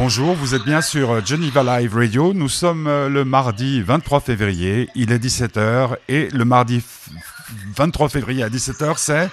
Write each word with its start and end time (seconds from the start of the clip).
Bonjour, 0.00 0.36
vous 0.36 0.54
êtes 0.54 0.62
bien 0.62 0.80
sur 0.80 1.26
Geneva 1.26 1.80
Live 1.80 1.96
Radio. 1.96 2.32
Nous 2.32 2.48
sommes 2.48 2.86
euh, 2.86 3.08
le 3.08 3.24
mardi 3.24 3.82
23 3.82 4.20
février, 4.20 4.88
il 4.94 5.10
est 5.10 5.18
17h 5.18 5.96
et 6.06 6.28
le 6.28 6.44
mardi 6.44 6.80
23 7.74 8.08
février 8.08 8.44
à 8.44 8.48
17h, 8.48 8.94
c'est 8.96 9.28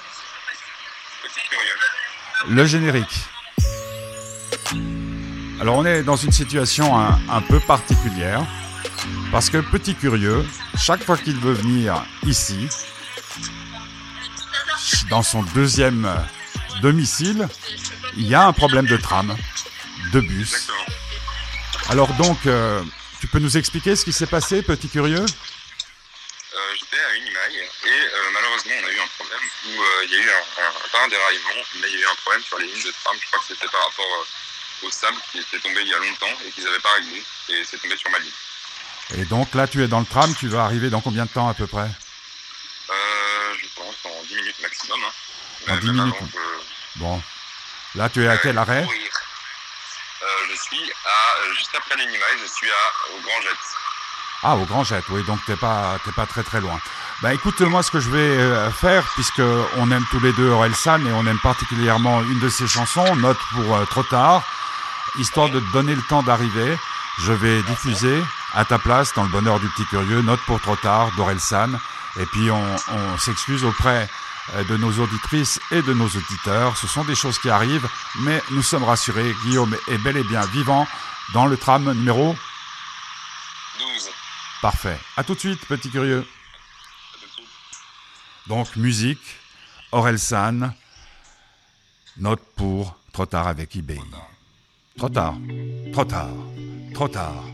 le 2.49 2.65
générique. 2.65 3.25
Alors 5.62 5.78
on 5.78 5.86
est 5.86 6.01
dans 6.01 6.15
une 6.15 6.31
situation 6.31 7.00
un, 7.00 7.20
un 7.29 7.42
peu 7.42 7.60
particulière 7.60 8.44
parce 9.32 9.52
que 9.52 9.60
petit 9.60 9.94
curieux, 9.94 10.44
chaque 10.76 11.04
fois 11.04 11.18
qu'il 11.18 11.40
veut 11.40 11.54
venir 11.54 12.04
ici, 12.26 12.68
dans 15.12 15.22
son 15.22 15.44
deuxième 15.54 16.09
domicile, 16.82 17.48
il 18.18 18.26
y 18.26 18.34
a 18.34 18.48
un 18.48 18.52
problème 18.52 18.88
de 18.88 18.98
tram 18.98 19.36
de 20.16 20.22
bus. 20.22 20.70
Alors 21.90 22.08
donc, 22.14 22.38
euh, 22.46 22.82
tu 23.20 23.28
peux 23.28 23.40
nous 23.40 23.58
expliquer 23.58 23.96
ce 23.96 24.06
qui 24.06 24.14
s'est 24.14 24.28
passé, 24.28 24.62
petit 24.62 24.88
curieux? 24.88 25.26
Euh, 25.26 26.73
J'étais 26.80 27.04
à 27.04 27.16
Unimail 27.16 27.58
et 27.58 27.90
euh, 27.90 28.32
malheureusement 28.34 28.72
on 28.82 28.88
a 28.88 28.92
eu 28.92 29.00
un 29.00 29.08
problème 29.18 29.42
où 29.68 29.72
il 30.06 30.12
y 30.12 30.16
a 30.16 30.20
eu 30.20 30.30
un, 30.30 30.90
pas 30.92 31.04
un 31.04 31.08
déraillement, 31.09 31.62
mais 31.82 31.88
il 31.90 31.96
y 31.96 31.98
a 31.98 32.02
eu 32.02 32.06
un 32.06 32.16
problème 32.23 32.42
sur 32.44 32.58
les 32.59 32.66
lignes 32.68 32.84
de 32.84 32.94
tram. 33.04 33.16
Je 33.20 33.28
crois 33.28 33.40
que 33.40 33.46
c'était 33.48 33.68
par 33.68 33.82
rapport 33.90 34.26
au 34.84 34.90
sable 34.90 35.18
qui 35.32 35.40
était 35.40 35.59
tombé 35.59 35.82
il 35.82 35.90
y 35.90 35.94
a 35.94 35.98
longtemps 36.00 36.38
et 36.45 36.52
qu'ils 36.52 36.64
n'avaient 36.64 36.80
pas 36.80 36.94
réglé 36.95 37.22
et 37.50 37.64
c'est 37.70 37.78
tombé 37.78 37.98
sur 37.98 38.09
ma 38.09 38.20
ligne. 38.20 38.32
Et 39.18 39.26
donc 39.26 39.54
là 39.54 39.68
tu 39.68 39.84
es 39.84 39.88
dans 39.88 40.00
le 40.00 40.06
tram, 40.06 40.34
tu 40.36 40.48
vas 40.48 40.64
arriver 40.64 40.90
dans 40.90 41.02
combien 41.02 41.26
de 41.26 41.30
temps 41.30 41.50
à 41.50 41.54
peu 41.54 41.68
près? 41.68 41.90
Je 43.62 43.68
pense 43.76 43.95
en 44.06 44.23
10 44.23 44.36
minutes 44.36 44.62
maximum. 44.62 45.00
Hein. 45.04 45.73
En 45.73 45.78
10 45.78 45.92
minutes 45.92 46.16
Bon. 46.95 47.22
Là 47.95 48.09
tu 48.09 48.23
es 48.23 48.28
à 48.28 48.38
quel 48.38 48.58
arrêt? 48.58 48.88
Je 50.50 50.56
suis 50.56 50.92
à, 51.06 51.10
euh, 51.10 51.54
juste 51.54 51.72
après 51.76 51.96
l'Animal, 51.98 52.30
je 52.42 52.48
suis 52.48 52.70
à, 52.70 53.14
au 53.14 53.22
Grand 53.22 53.42
Jet. 53.42 53.58
Ah, 54.44 54.56
au 54.56 54.66
Grand 54.66 54.84
Jet, 54.84 55.04
oui, 55.09 55.23
donc 55.23 55.40
t'es 55.45 55.56
pas, 55.56 55.98
t'es 56.04 56.12
pas 56.12 56.26
très 56.26 56.44
très 56.44 56.62
loin. 56.62 56.80
Bah 57.22 57.34
écoute, 57.34 57.62
moi 57.62 57.82
ce 57.84 57.92
que 57.92 58.00
je 58.00 58.09
vais 58.09 58.20
euh, 58.20 58.72
faire, 58.72 59.04
puisque 59.16 59.42
on 59.78 59.92
aime 59.92 60.06
tous 60.12 60.20
les 60.20 60.34
deux 60.34 60.50
Orelsan 60.50 61.06
et 61.06 61.12
on 61.14 61.26
aime 61.26 61.40
particulièrement 61.40 62.22
une 62.22 62.40
de 62.40 62.50
ses 62.50 62.67
chansons, 62.67 63.16
Note 63.16 63.40
pour 63.54 63.88
trop 63.88 64.04
tard, 64.04 64.44
histoire 65.17 65.50
de 65.50 65.59
te 65.59 65.72
donner 65.72 65.95
le 65.95 66.04
temps 66.04 66.23
d'arriver, 66.23 66.78
je 67.20 67.32
vais 67.32 67.62
diffuser 67.64 68.23
à 68.54 68.66
ta 68.66 68.78
place, 68.78 69.14
dans 69.14 69.23
le 69.23 69.30
bonheur 69.30 69.60
du 69.60 69.67
petit 69.70 69.86
curieux, 69.86 70.22
Note 70.22 70.42
pour 70.45 70.62
trop 70.62 70.76
tard 70.76 71.12
d'Orelsan, 71.17 71.72
et 72.17 72.26
puis 72.26 72.52
on, 72.52 72.76
on 72.89 73.17
s'excuse 73.17 73.64
auprès 73.64 74.04
euh, 74.04 74.08
de 74.54 74.78
nos 74.78 74.92
auditrices 75.00 75.60
et 75.72 75.82
de 75.82 75.94
nos 75.94 76.08
auditeurs. 76.08 76.78
Ce 76.78 76.88
sont 76.88 77.04
des 77.04 77.16
choses 77.16 77.40
qui 77.40 77.50
arrivent, 77.50 77.88
mais 78.22 78.42
nous 78.52 78.64
sommes 78.64 78.84
rassurés. 78.84 79.34
Guillaume 79.44 79.76
est 79.88 79.98
bel 79.98 80.18
et 80.18 80.24
bien 80.24 80.46
vivant 80.48 80.88
dans 81.34 81.48
le 81.48 81.58
tram 81.58 81.92
numéro 81.94 82.36
12. 83.80 84.10
Parfait. 84.62 85.00
À 85.18 85.23
tout 85.23 85.36
de 85.36 85.40
suite, 85.40 85.66
petit 85.68 85.90
curieux. 85.90 86.26
Donc, 88.48 88.76
musique, 88.76 89.40
Orelsan, 89.92 90.73
note 92.18 92.42
pour 92.56 92.96
Trop 93.16 93.26
tard 93.26 93.48
avec 93.48 93.73
eBay. 93.78 93.98
Trop 94.98 95.08
tard, 95.08 95.36
trop 95.94 96.04
tard, 96.04 96.36
trop 96.94 97.08
tard. 97.08 97.46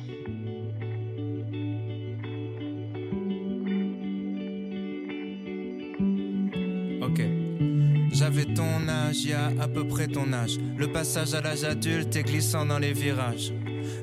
J'avais 8.22 8.46
ton 8.46 8.88
âge, 8.88 9.26
y 9.26 9.34
à 9.34 9.68
peu 9.68 9.84
près 9.88 10.06
ton 10.06 10.32
âge. 10.32 10.60
Le 10.78 10.92
passage 10.92 11.34
à 11.34 11.42
l'âge 11.42 11.64
adulte 11.64 12.16
est 12.16 12.22
glissant 12.22 12.68
dans 12.68 12.78
les 12.78 12.94
virages. 12.94 13.52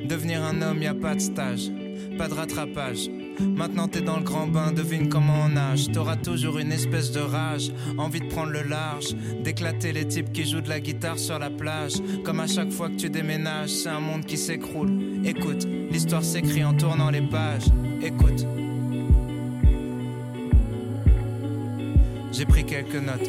Devenir 0.05 0.42
un 0.42 0.60
homme, 0.60 0.83
y 0.83 0.88
a 0.88 0.94
pas 0.94 1.14
de 1.14 1.20
stage, 1.20 1.70
pas 2.19 2.27
de 2.27 2.34
rattrapage. 2.34 3.08
Maintenant 3.38 3.86
t'es 3.86 4.00
dans 4.00 4.16
le 4.16 4.25
grand 4.25 4.48
bain, 4.48 4.72
devine 4.72 5.08
comment 5.08 5.44
on 5.44 5.50
nage. 5.50 5.92
T'auras 5.92 6.16
toujours 6.16 6.59
une 6.59 6.72
espèce 6.72 7.12
de 7.12 7.20
rage, 7.20 7.70
envie 7.97 8.19
de 8.19 8.26
prendre 8.26 8.50
le 8.50 8.65
large, 8.65 9.15
d'éclater 9.44 9.92
les 9.92 10.09
types 10.09 10.32
qui 10.32 10.44
jouent 10.44 10.62
de 10.62 10.69
la 10.69 10.81
guitare 10.81 11.21
sur 11.21 11.38
la 11.38 11.50
plage. 11.50 12.03
Comme 12.25 12.41
à 12.41 12.48
chaque 12.48 12.72
fois 12.72 12.88
que 12.88 12.97
tu 12.97 13.10
déménages, 13.10 13.71
c'est 13.71 13.88
un 13.88 14.00
monde 14.00 14.25
qui 14.25 14.37
s'écroule. 14.37 14.91
Écoute, 15.25 15.65
l'histoire 15.92 16.25
s'écrit 16.25 16.65
en 16.65 16.75
tournant 16.75 17.10
les 17.10 17.22
pages. 17.22 17.66
Écoute. 18.03 18.44
J'ai 22.38 22.47
pris 22.47 22.65
quelques 22.65 22.94
notes. 22.94 23.28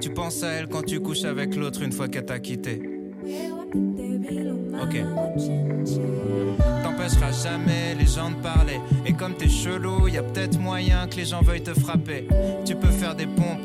Tu 0.00 0.10
penses 0.10 0.42
à 0.42 0.52
elle 0.52 0.68
quand 0.68 0.82
tu 0.82 1.00
couches 1.00 1.24
avec 1.24 1.54
l'autre 1.56 1.82
une 1.82 1.92
fois 1.92 2.08
qu'elle 2.08 2.26
t'a 2.26 2.38
quitté. 2.38 2.82
Ok. 4.82 4.96
T'empêcheras 6.82 7.32
jamais 7.32 7.94
les 7.98 8.06
gens 8.06 8.30
de 8.30 8.36
parler. 8.36 8.80
Et 9.06 9.12
comme 9.12 9.34
t'es 9.34 9.48
chelou, 9.48 10.08
y 10.08 10.18
a 10.18 10.22
peut-être 10.22 10.58
moyen 10.58 11.06
que 11.08 11.16
les 11.16 11.24
gens 11.24 11.42
veuillent 11.42 11.62
te 11.62 11.74
frapper. 11.74 12.26
Tu 12.64 12.74
peux 12.74 12.88
faire 12.88 13.14
des 13.14 13.26
pompes, 13.26 13.60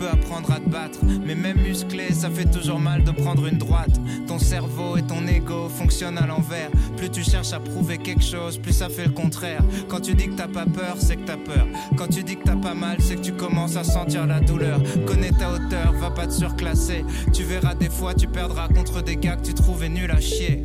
peux 0.00 0.08
apprendre 0.08 0.50
à 0.50 0.58
te 0.58 0.68
battre. 0.68 0.98
Mais 1.26 1.34
même 1.34 1.58
musclé, 1.58 2.12
ça 2.12 2.30
fait 2.30 2.50
toujours 2.50 2.80
mal 2.80 3.04
de 3.04 3.10
prendre 3.10 3.46
une 3.46 3.58
droite. 3.58 4.00
Ton 4.26 4.38
cerveau 4.38 4.96
et 4.96 5.02
ton 5.02 5.26
ego 5.26 5.68
fonctionnent 5.68 6.16
à 6.16 6.26
l'envers. 6.26 6.70
Plus 6.96 7.10
tu 7.10 7.22
cherches 7.22 7.52
à 7.52 7.60
prouver 7.60 7.98
quelque 7.98 8.24
chose, 8.24 8.56
plus 8.56 8.72
ça 8.72 8.88
fait 8.88 9.04
le 9.04 9.12
contraire. 9.12 9.62
Quand 9.88 10.00
tu 10.00 10.14
dis 10.14 10.28
que 10.28 10.34
t'as 10.34 10.48
pas 10.48 10.64
peur, 10.64 10.96
c'est 10.96 11.16
que 11.16 11.26
t'as 11.26 11.36
peur. 11.36 11.66
Quand 11.98 12.08
tu 12.08 12.22
dis 12.22 12.36
que 12.36 12.44
t'as 12.44 12.56
pas 12.56 12.74
mal, 12.74 12.96
c'est 13.00 13.16
que 13.16 13.20
tu 13.20 13.32
commences 13.32 13.76
à 13.76 13.84
sentir 13.84 14.26
la 14.26 14.40
douleur. 14.40 14.80
Connais 15.06 15.32
ta 15.32 15.52
hauteur, 15.52 15.92
va 16.00 16.10
pas 16.10 16.26
te 16.26 16.32
surclasser. 16.32 17.04
Tu 17.34 17.42
verras 17.42 17.74
des 17.74 17.90
fois, 17.90 18.14
tu 18.14 18.26
perdras 18.26 18.68
contre 18.68 19.02
des 19.02 19.16
gars 19.16 19.36
que 19.36 19.46
tu 19.46 19.54
trouvais 19.54 19.90
nuls 19.90 20.10
à 20.10 20.20
chier. 20.20 20.64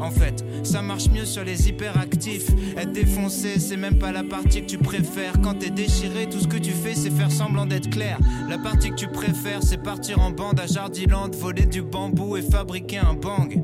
En 0.00 0.10
fait, 0.10 0.44
ça 0.62 0.82
marche 0.82 1.08
mieux 1.10 1.24
sur 1.24 1.44
les 1.44 1.68
hyperactifs. 1.68 2.48
Être 2.76 2.92
défoncé, 2.92 3.58
c'est 3.58 3.76
même 3.76 3.98
pas 3.98 4.12
la 4.12 4.22
partie 4.22 4.62
que 4.62 4.66
tu 4.66 4.78
préfères. 4.78 5.40
Quand 5.42 5.54
t'es 5.54 5.70
déchiré, 5.70 6.26
tout 6.28 6.40
ce 6.40 6.48
que 6.48 6.58
tu 6.58 6.72
fais, 6.72 6.94
c'est 6.94 7.10
faire 7.10 7.32
semblant 7.32 7.66
d'être 7.66 7.90
clair. 7.90 8.18
La 8.48 8.58
partie 8.58 8.90
que 8.90 8.96
tu 8.96 9.08
préfères, 9.08 9.62
c'est 9.62 9.82
partir 9.82 10.20
en 10.20 10.30
bande 10.30 10.60
à 10.60 10.66
Jardiland, 10.66 11.30
voler 11.32 11.66
du 11.66 11.82
bambou 11.82 12.36
et 12.36 12.42
fabriquer 12.42 12.98
un 12.98 13.14
bang. 13.14 13.62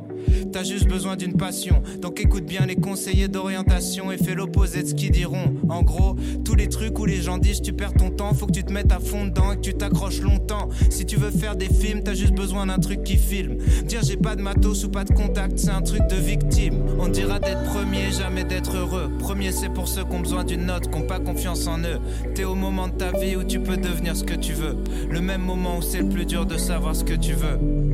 T'as 0.52 0.64
juste 0.64 0.86
besoin 0.86 1.16
d'une 1.16 1.34
passion, 1.34 1.82
donc 2.00 2.20
écoute 2.20 2.44
bien 2.44 2.66
les 2.66 2.76
conseillers 2.76 3.28
d'orientation 3.28 4.12
et 4.12 4.18
fais 4.18 4.34
l'opposé 4.34 4.82
de 4.82 4.88
ce 4.88 4.94
qu'ils 4.94 5.10
diront. 5.10 5.54
En 5.68 5.82
gros, 5.82 6.16
tous 6.44 6.54
les 6.54 6.68
trucs 6.68 6.98
où 6.98 7.06
les 7.06 7.22
gens 7.22 7.38
disent 7.38 7.62
tu 7.62 7.72
perds 7.72 7.94
ton 7.94 8.10
temps, 8.10 8.34
faut 8.34 8.46
que 8.46 8.52
tu 8.52 8.62
te 8.62 8.72
mettes 8.72 8.92
à 8.92 9.00
fond 9.00 9.26
dedans 9.26 9.52
et 9.52 9.56
que 9.56 9.62
tu 9.62 9.74
t'accroches 9.74 10.20
longtemps. 10.20 10.68
Si 10.90 11.06
tu 11.06 11.16
veux 11.16 11.30
faire 11.30 11.56
des 11.56 11.68
films, 11.68 12.02
t'as 12.02 12.14
juste 12.14 12.34
besoin 12.34 12.66
d'un 12.66 12.78
truc 12.78 13.02
qui 13.02 13.16
filme. 13.16 13.56
Dire 13.86 14.00
j'ai 14.02 14.16
pas 14.16 14.36
de 14.36 14.42
matos 14.42 14.84
ou 14.84 14.90
pas 14.90 15.04
de 15.04 15.12
contact, 15.12 15.58
c'est 15.58 15.70
un 15.70 15.82
truc 15.82 16.06
de 16.08 16.16
victime. 16.22 16.74
On 16.98 17.08
dira 17.08 17.38
d'être 17.38 17.64
premier, 17.64 18.10
jamais 18.10 18.44
d'être 18.44 18.76
heureux. 18.76 19.10
Premier, 19.18 19.52
c'est 19.52 19.68
pour 19.68 19.88
ceux 19.88 20.04
qui 20.04 20.12
ont 20.14 20.20
besoin 20.20 20.44
d'une 20.44 20.66
note, 20.66 20.90
qui 20.90 20.96
ont 20.96 21.06
pas 21.06 21.18
confiance 21.18 21.66
en 21.66 21.78
eux. 21.80 22.00
T'es 22.34 22.44
au 22.44 22.54
moment 22.54 22.88
de 22.88 22.94
ta 22.94 23.10
vie 23.12 23.36
où 23.36 23.44
tu 23.44 23.60
peux 23.60 23.76
devenir 23.76 24.16
ce 24.16 24.24
que 24.24 24.34
tu 24.34 24.52
veux. 24.52 24.76
Le 25.10 25.20
même 25.20 25.42
moment 25.42 25.78
où 25.78 25.82
c'est 25.82 26.00
le 26.00 26.08
plus 26.08 26.26
dur 26.26 26.46
de 26.46 26.56
savoir 26.56 26.96
ce 26.96 27.04
que 27.04 27.14
tu 27.14 27.34
veux. 27.34 27.91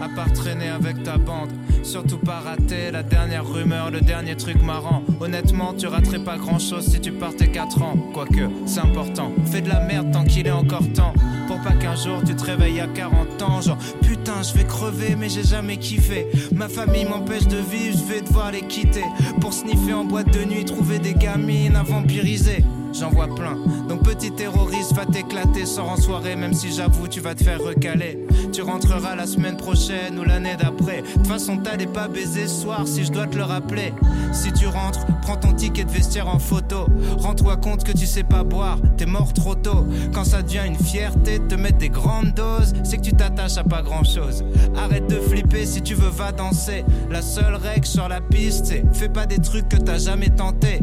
À 0.00 0.08
part 0.08 0.32
traîner 0.32 0.68
avec 0.68 1.02
ta 1.02 1.18
bande, 1.18 1.50
surtout 1.82 2.16
pas 2.16 2.40
rater 2.40 2.90
la 2.90 3.02
dernière 3.02 3.46
rumeur, 3.46 3.90
le 3.90 4.00
dernier 4.00 4.34
truc 4.34 4.62
marrant. 4.62 5.02
Honnêtement, 5.20 5.74
tu 5.74 5.86
raterais 5.86 6.18
pas 6.18 6.38
grand 6.38 6.58
chose 6.58 6.86
si 6.86 7.00
tu 7.00 7.12
partais 7.12 7.48
4 7.48 7.82
ans. 7.82 7.96
Quoique, 8.14 8.48
c'est 8.64 8.80
important. 8.80 9.30
Fais 9.44 9.60
de 9.60 9.68
la 9.68 9.80
merde 9.80 10.10
tant 10.10 10.24
qu'il 10.24 10.46
est 10.46 10.52
encore 10.52 10.90
temps. 10.94 11.12
Pour 11.46 11.60
pas 11.60 11.72
qu'un 11.72 11.96
jour 11.96 12.22
tu 12.24 12.34
te 12.34 12.44
réveilles 12.44 12.80
à 12.80 12.86
40 12.86 13.42
ans. 13.42 13.60
Genre, 13.60 13.78
putain, 14.02 14.42
je 14.42 14.56
vais 14.56 14.64
crever, 14.64 15.16
mais 15.18 15.28
j'ai 15.28 15.44
jamais 15.44 15.76
kiffé. 15.76 16.26
Ma 16.54 16.68
famille 16.68 17.04
m'empêche 17.04 17.46
de 17.46 17.58
vivre, 17.58 17.98
je 17.98 18.14
vais 18.14 18.20
devoir 18.22 18.52
les 18.52 18.62
quitter. 18.62 19.04
Pour 19.40 19.52
sniffer 19.52 19.92
en 19.92 20.04
boîte 20.04 20.32
de 20.32 20.44
nuit, 20.44 20.64
trouver 20.64 20.98
des 20.98 21.14
gamines 21.14 21.76
à 21.76 21.82
vampiriser 21.82 22.64
j'en 22.92 23.10
vois 23.10 23.34
plein. 23.34 23.56
Donc 23.88 24.02
petit 24.02 24.30
terroriste, 24.30 24.94
va 24.94 25.06
t'éclater, 25.06 25.66
sors 25.66 25.90
en 25.90 25.96
soirée, 25.96 26.36
même 26.36 26.54
si 26.54 26.72
j'avoue, 26.72 27.08
tu 27.08 27.20
vas 27.20 27.34
te 27.34 27.42
faire 27.42 27.60
recaler. 27.60 28.18
Tu 28.52 28.62
rentreras 28.62 29.14
la 29.14 29.26
semaine 29.26 29.56
prochaine 29.56 30.18
ou 30.18 30.24
l'année 30.24 30.56
d'après. 30.56 31.02
De 31.02 31.06
toute 31.06 31.26
façon, 31.26 31.58
t'allais 31.58 31.86
pas 31.86 32.08
baiser 32.08 32.48
ce 32.48 32.62
soir 32.62 32.86
si 32.86 33.04
je 33.04 33.12
dois 33.12 33.26
te 33.26 33.36
le 33.36 33.44
rappeler. 33.44 33.92
Si 34.32 34.52
tu 34.52 34.66
rentres, 34.66 35.06
prends 35.22 35.36
ton 35.36 35.52
ticket 35.52 35.84
de 35.84 35.90
vestiaire 35.90 36.28
en 36.28 36.38
photo. 36.38 36.86
Rends-toi 37.18 37.56
compte 37.56 37.84
que 37.84 37.92
tu 37.92 38.06
sais 38.06 38.24
pas 38.24 38.42
boire, 38.42 38.78
t'es 38.96 39.06
mort 39.06 39.32
trop 39.32 39.54
tôt. 39.54 39.86
Quand 40.12 40.24
ça 40.24 40.42
devient 40.42 40.62
une 40.66 40.76
fierté 40.76 41.38
de 41.38 41.46
te 41.46 41.54
mettre 41.54 41.78
des 41.78 41.90
grandes 41.90 42.32
doses, 42.32 42.74
c'est 42.84 42.96
que 42.96 43.02
tu 43.02 43.12
t'attaches 43.12 43.58
à 43.58 43.64
pas 43.64 43.82
grand 43.82 44.04
chose. 44.04 44.44
Arrête 44.76 45.06
de 45.06 45.16
flipper 45.16 45.66
si 45.66 45.82
tu 45.82 45.94
veux, 45.94 46.08
va 46.10 46.32
danser. 46.32 46.84
La 47.10 47.22
seule 47.22 47.54
règle 47.54 47.86
sur 47.86 48.08
la 48.08 48.20
piste, 48.20 48.66
c'est 48.66 48.84
fais 48.92 49.08
pas 49.08 49.26
des 49.26 49.38
trucs 49.38 49.68
que 49.68 49.76
t'as 49.76 49.98
jamais 49.98 50.30
tenté. 50.30 50.80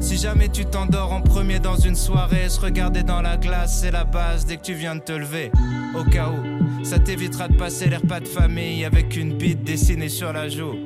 Si 0.00 0.16
jamais 0.16 0.48
tu 0.48 0.64
t'endors 0.64 1.12
en 1.12 1.20
premier 1.20 1.58
dans 1.58 1.76
une 1.76 1.96
soirée, 1.96 2.48
se 2.48 2.60
regarder 2.60 3.02
dans 3.02 3.22
la 3.22 3.36
glace, 3.36 3.80
c'est 3.80 3.90
la 3.90 4.04
base 4.04 4.46
dès 4.46 4.56
que 4.56 4.62
tu 4.62 4.74
viens 4.74 4.96
de 4.96 5.00
te 5.00 5.12
lever. 5.12 5.50
Au 5.98 6.04
cas 6.04 6.30
où, 6.30 6.84
ça 6.84 6.98
t'évitera 6.98 7.48
de 7.48 7.56
passer 7.56 7.88
l'air 7.88 8.02
pas 8.02 8.20
de 8.20 8.28
famille 8.28 8.84
avec 8.84 9.16
une 9.16 9.36
bite 9.36 9.64
dessinée 9.64 10.08
sur 10.08 10.32
la 10.32 10.48
joue. 10.48 10.85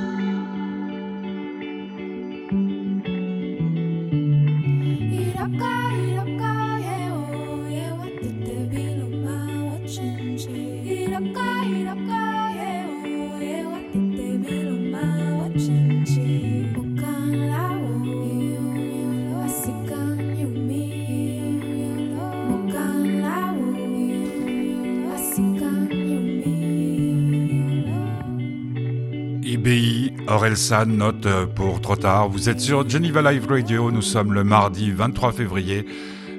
Orelsan, 30.51 30.97
note 30.97 31.27
pour 31.55 31.79
trop 31.79 31.95
tard. 31.95 32.27
Vous 32.27 32.49
êtes 32.49 32.59
sur 32.59 32.89
Geneva 32.89 33.31
Live 33.31 33.47
Radio, 33.47 33.89
nous 33.89 34.01
sommes 34.01 34.33
le 34.33 34.43
mardi 34.43 34.91
23 34.91 35.31
février. 35.31 35.85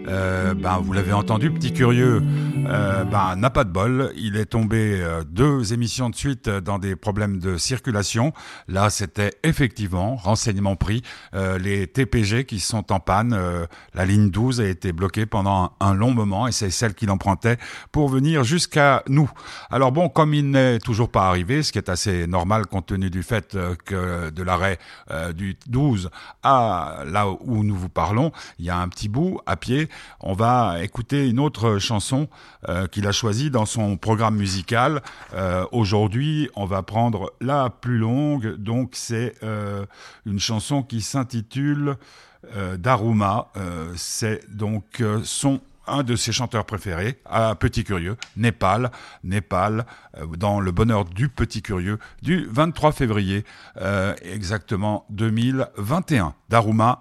Euh, 0.09 0.55
ben, 0.55 0.79
vous 0.83 0.93
l'avez 0.93 1.13
entendu, 1.13 1.51
petit 1.51 1.73
curieux, 1.73 2.23
euh, 2.67 3.05
ben, 3.05 3.37
n'a 3.37 3.51
pas 3.51 3.65
de 3.65 3.71
bol. 3.71 4.13
Il 4.17 4.37
est 4.37 4.47
tombé 4.47 5.01
euh, 5.01 5.23
deux 5.25 5.73
émissions 5.73 6.11
de 6.11 6.15
suite 6.15 6.49
dans 6.49 6.79
des 6.79 6.97
problèmes 6.97 7.39
de 7.39 7.57
circulation. 7.57 8.33
Là, 8.69 8.91
c'était 8.91 9.33
effectivement, 9.43 10.17
renseignement 10.17 10.77
pris, 10.77 11.03
euh, 11.35 11.59
les 11.59 11.87
TPG 11.87 12.45
qui 12.45 12.61
sont 12.61 12.93
en 12.93 13.01
panne. 13.01 13.33
Euh, 13.33 13.67
la 13.95 14.05
ligne 14.05 14.31
12 14.31 14.61
a 14.61 14.67
été 14.67 14.93
bloquée 14.93 15.27
pendant 15.27 15.73
un, 15.81 15.93
long 15.93 16.13
moment 16.13 16.49
et 16.49 16.53
c'est 16.53 16.71
celle 16.71 16.95
qui 16.95 17.05
l'empruntait 17.05 17.59
pour 17.93 18.09
venir 18.09 18.45
jusqu'à 18.45 19.03
nous. 19.09 19.31
Alors 19.71 19.93
bon, 19.93 20.09
comme 20.09 20.33
il 20.33 20.51
n'est 20.51 20.79
toujours 20.79 21.11
pas 21.11 21.29
arrivé, 21.29 21.63
ce 21.63 21.71
qui 21.71 21.79
est 21.79 21.91
assez 21.91 22.27
normal 22.27 22.67
compte 22.67 22.87
tenu 22.87 23.11
du 23.11 23.23
fait 23.23 23.57
que 23.85 24.31
de 24.31 24.43
l'arrêt 24.43 24.79
du 25.35 25.57
12 25.67 26.09
à 26.43 27.05
là 27.07 27.29
où 27.29 27.63
nous 27.63 27.77
vous 27.77 27.91
parlons, 27.91 28.33
il 28.59 28.65
y 28.65 28.71
a 28.71 28.79
un 28.79 28.89
petit 28.89 29.11
bout 29.11 29.39
à 29.45 29.57
pied 29.57 29.91
on 30.21 30.35
va 30.35 30.83
écouter 30.83 31.29
une 31.29 31.41
autre 31.41 31.79
chanson 31.79 32.29
euh, 32.69 32.87
qu'il 32.87 33.07
a 33.07 33.13
choisie 33.13 33.51
dans 33.51 33.67
son 33.67 33.97
programme 33.97 34.37
musical. 34.37 35.03
Euh, 35.35 35.65
aujourd'hui, 35.73 36.49
on 36.55 36.65
va 36.65 36.83
prendre 36.83 37.33
la 37.41 37.71
plus 37.71 37.99
longue, 37.99 38.57
donc 38.57 38.91
c'est 38.95 39.35
euh, 39.43 39.85
une 40.27 40.39
chanson 40.39 40.83
qui 40.83 41.01
s'intitule 41.01 41.97
Daruma. 42.77 43.53
c'est 43.95 44.41
donc 44.53 45.01
son 45.23 45.61
un 45.87 46.03
de 46.03 46.17
ses 46.17 46.33
chanteurs 46.33 46.65
préférés, 46.65 47.21
à 47.25 47.55
Petit 47.55 47.85
Curieux, 47.85 48.17
Népal, 48.37 48.91
Népal, 49.23 49.87
dans 50.37 50.59
le 50.59 50.73
bonheur 50.73 51.05
du 51.05 51.29
Petit 51.29 51.63
Curieux, 51.63 52.01
du 52.21 52.49
23 52.51 52.91
février, 52.91 53.45
exactement 54.23 55.07
2021. 55.11 56.35
Daruma, 56.49 56.99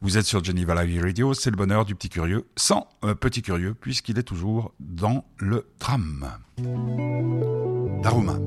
vous 0.00 0.18
êtes 0.18 0.26
sur 0.26 0.42
Geneva 0.42 0.84
Live 0.84 1.02
Radio, 1.02 1.34
c'est 1.34 1.50
le 1.50 1.56
bonheur 1.56 1.84
du 1.84 1.94
Petit 1.94 2.08
Curieux, 2.08 2.46
sans 2.56 2.88
euh, 3.04 3.14
Petit 3.14 3.42
Curieux, 3.42 3.74
puisqu'il 3.74 4.18
est 4.18 4.24
toujours 4.24 4.74
dans 4.80 5.24
le 5.38 5.66
tram. 5.78 6.28
Daruma. 8.02 8.38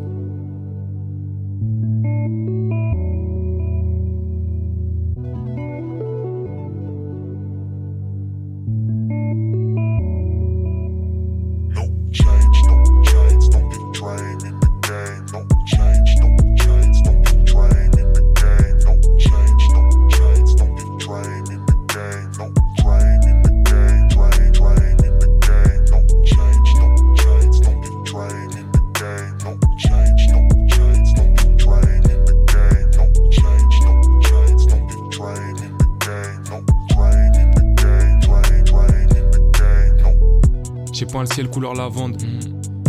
Couleur 41.57 41.73
lavande. 41.73 42.21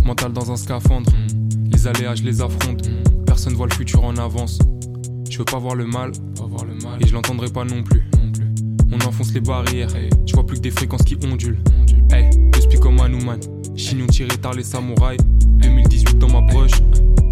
Mental 0.04 0.30
dans 0.30 0.52
un 0.52 0.56
scaphandre. 0.56 1.10
Les 1.72 1.86
aléas, 1.86 2.16
je 2.16 2.22
les 2.22 2.42
affronte. 2.42 2.90
Personne 3.24 3.54
voit 3.54 3.66
le 3.66 3.72
futur 3.72 4.04
en 4.04 4.14
avance. 4.18 4.58
Je 5.30 5.38
veux 5.38 5.46
pas 5.46 5.58
voir 5.58 5.74
le 5.74 5.86
mal, 5.86 6.12
et 7.00 7.06
je 7.06 7.14
l'entendrai 7.14 7.48
pas 7.48 7.64
non 7.64 7.82
plus. 7.82 8.04
On 8.92 8.96
enfonce 9.08 9.32
les 9.32 9.40
barrières, 9.40 9.88
tu 10.26 10.34
vois 10.34 10.44
plus 10.44 10.58
que 10.58 10.62
des 10.64 10.70
fréquences 10.70 11.02
qui 11.02 11.16
ondulent. 11.16 11.56
Hey, 12.12 12.28
je 12.56 12.68
suis 12.68 12.78
comme 12.78 13.00
Hanuman, 13.00 13.40
chignon 13.74 14.06
tiré 14.06 14.36
tard 14.36 14.52
les 14.52 14.64
samouraïs. 14.64 15.18
2018 15.62 16.18
dans 16.18 16.28
ma 16.28 16.42
broche, 16.42 16.72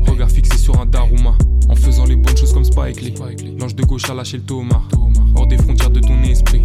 regard 0.09 0.31
fixé 0.31 0.57
sur 0.57 0.81
un 0.81 0.87
Daruma. 0.87 1.37
En 1.69 1.75
faisant 1.75 2.07
les 2.07 2.17
bonnes 2.17 2.37
choses 2.37 2.55
comme 2.55 2.65
Spike 2.65 3.03
Lee. 3.03 3.15
L'ange 3.61 3.75
de 3.75 3.85
gauche 3.85 4.09
a 4.09 4.15
lâché 4.15 4.39
le 4.39 4.45
Thomas. 4.45 4.81
Hors 5.35 5.47
des 5.47 5.59
frontières 5.59 5.91
de 5.91 6.01
ton 6.01 6.23
esprit. 6.23 6.63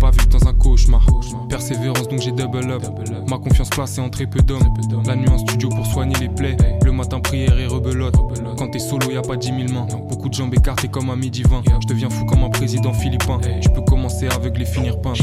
Pas 0.00 0.10
vivre 0.10 0.28
dans 0.28 0.48
un 0.48 0.54
cauchemar. 0.54 1.04
Persévérance 1.48 2.08
donc 2.08 2.20
j'ai 2.20 2.30
double 2.32 2.70
up. 2.70 2.82
Ma 3.28 3.38
confiance 3.38 3.68
placée 3.70 4.00
en 4.00 4.08
très 4.08 4.26
peu 4.26 4.40
d'hommes. 4.40 4.72
La 5.06 5.16
nuit 5.16 5.28
en 5.28 5.38
studio 5.38 5.68
pour 5.68 5.86
soigner 5.86 6.14
les 6.20 6.28
plaies. 6.28 6.56
Le 6.84 6.92
matin 6.92 7.20
prière 7.20 7.58
et 7.58 7.66
rebelote. 7.66 8.14
Quand 8.56 8.68
t'es 8.68 8.78
solo 8.78 9.10
y 9.10 9.16
a 9.16 9.22
pas 9.22 9.36
dix 9.36 9.52
mille 9.52 9.72
mains. 9.72 9.86
Beaucoup 10.08 10.28
de 10.28 10.34
jambes 10.34 10.54
écartées 10.54 10.88
comme 10.88 11.10
un 11.10 11.16
midi 11.16 11.42
20. 11.42 11.62
Je 11.82 11.86
deviens 11.88 12.10
fou 12.10 12.24
comme 12.26 12.44
un 12.44 12.50
président 12.50 12.92
philippin. 12.92 13.38
Tu 13.60 13.68
peux 13.70 13.82
commencer 13.82 14.28
avec 14.28 14.56
les 14.58 14.66
finir 14.66 15.00
peints. 15.00 15.14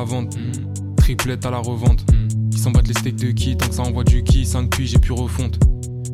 Couleur 0.00 0.06
lavande. 0.06 0.34
Mm. 0.34 0.96
Triplette 0.96 1.46
à 1.46 1.50
la 1.50 1.58
revente. 1.58 2.04
Qui 2.50 2.58
s'en 2.58 2.70
battent 2.70 2.88
les 2.88 2.94
steaks 2.94 3.16
de 3.16 3.30
qui? 3.30 3.56
Tant 3.56 3.68
que 3.68 3.74
ça 3.74 3.82
envoie 3.82 4.04
du 4.04 4.22
qui 4.22 4.44
5 4.44 4.70
puis 4.70 4.86
j'ai 4.86 4.98
pu 4.98 5.12
refonte. 5.12 5.58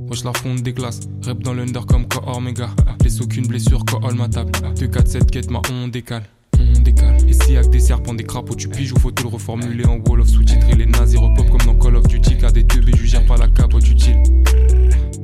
Moi 0.06 0.14
je 0.14 0.24
la 0.24 0.32
fonde 0.32 0.60
des 0.60 0.72
glaces. 0.72 1.00
Rep 1.24 1.42
dans 1.42 1.54
l'under 1.54 1.80
comme 1.86 2.06
Ko 2.06 2.20
Omega. 2.26 2.70
Laisse 3.02 3.20
aucune 3.20 3.46
blessure, 3.46 3.84
Ko 3.84 4.00
ma 4.14 4.28
table. 4.28 4.52
2 4.78 4.86
4 4.86 5.08
7 5.08 5.30
quête, 5.30 5.50
ma 5.50 5.60
on 5.72 5.88
décale. 5.88 6.24
On 6.58 6.80
décale. 6.80 7.16
Et 7.28 7.32
si 7.32 7.56
avec 7.56 7.70
des 7.70 7.80
serpents, 7.80 8.14
des 8.14 8.24
crapauds, 8.24 8.54
tu 8.54 8.68
piges 8.68 8.92
ou 8.92 8.98
faut 8.98 9.10
te 9.10 9.22
le 9.22 9.28
reformuler 9.28 9.86
en 9.86 9.98
Wall 9.98 10.20
of 10.20 10.28
sous-titré. 10.28 10.74
Les 10.74 10.86
nazis 10.86 11.18
repop 11.18 11.48
comme 11.50 11.66
dans 11.66 11.78
Call 11.78 11.96
of 11.96 12.06
Duty. 12.08 12.38
Car 12.38 12.52
des 12.52 12.66
teubés, 12.66 12.92
je 12.96 13.04
gère 13.04 13.26
pas 13.26 13.36
la 13.36 13.48
capote 13.48 13.88
utile. 13.88 14.22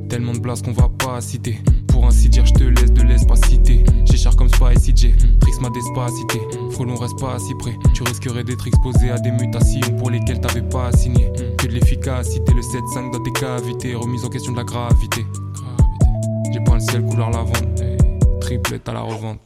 Tellement 0.09 0.33
de 0.33 0.39
blases 0.39 0.61
qu'on 0.61 0.73
va 0.73 0.89
pas 0.89 1.19
citer. 1.21 1.59
Pour 1.93 2.07
ainsi 2.07 2.27
dire, 2.27 2.43
je 2.43 2.53
te 2.53 2.63
laisse 2.63 2.91
de 2.91 3.03
l'espacité. 3.03 3.83
J'ai 4.05 4.17
cher 4.17 4.35
comme 4.35 4.49
Spicy 4.49 4.93
J. 4.95 5.13
Trix 5.39 5.59
ma 5.61 5.69
despacité. 5.69 6.41
Frelon 6.71 6.95
reste 6.95 7.19
pas 7.19 7.37
si 7.37 7.53
près. 7.53 7.77
Tu 7.93 8.01
risquerais 8.01 8.43
d'être 8.43 8.65
exposé 8.65 9.11
à 9.11 9.19
des 9.19 9.29
mutations 9.29 9.95
pour 9.99 10.09
lesquelles 10.09 10.41
t'avais 10.41 10.63
pas 10.63 10.91
signé. 10.91 11.31
Que 11.59 11.67
de 11.67 11.73
l'efficacité, 11.73 12.51
le 12.51 12.61
7-5 12.61 13.11
dans 13.11 13.21
tes 13.21 13.31
cavités. 13.31 13.93
Remise 13.93 14.25
en 14.25 14.29
question 14.29 14.53
de 14.53 14.57
la 14.57 14.63
gravité. 14.63 15.23
J'ai 16.51 16.61
pas 16.61 16.73
le 16.73 16.79
ciel 16.79 17.05
couleur 17.05 17.29
lavande. 17.29 17.99
Triplette 18.41 18.89
à 18.89 18.93
la 18.93 19.01
revente. 19.01 19.39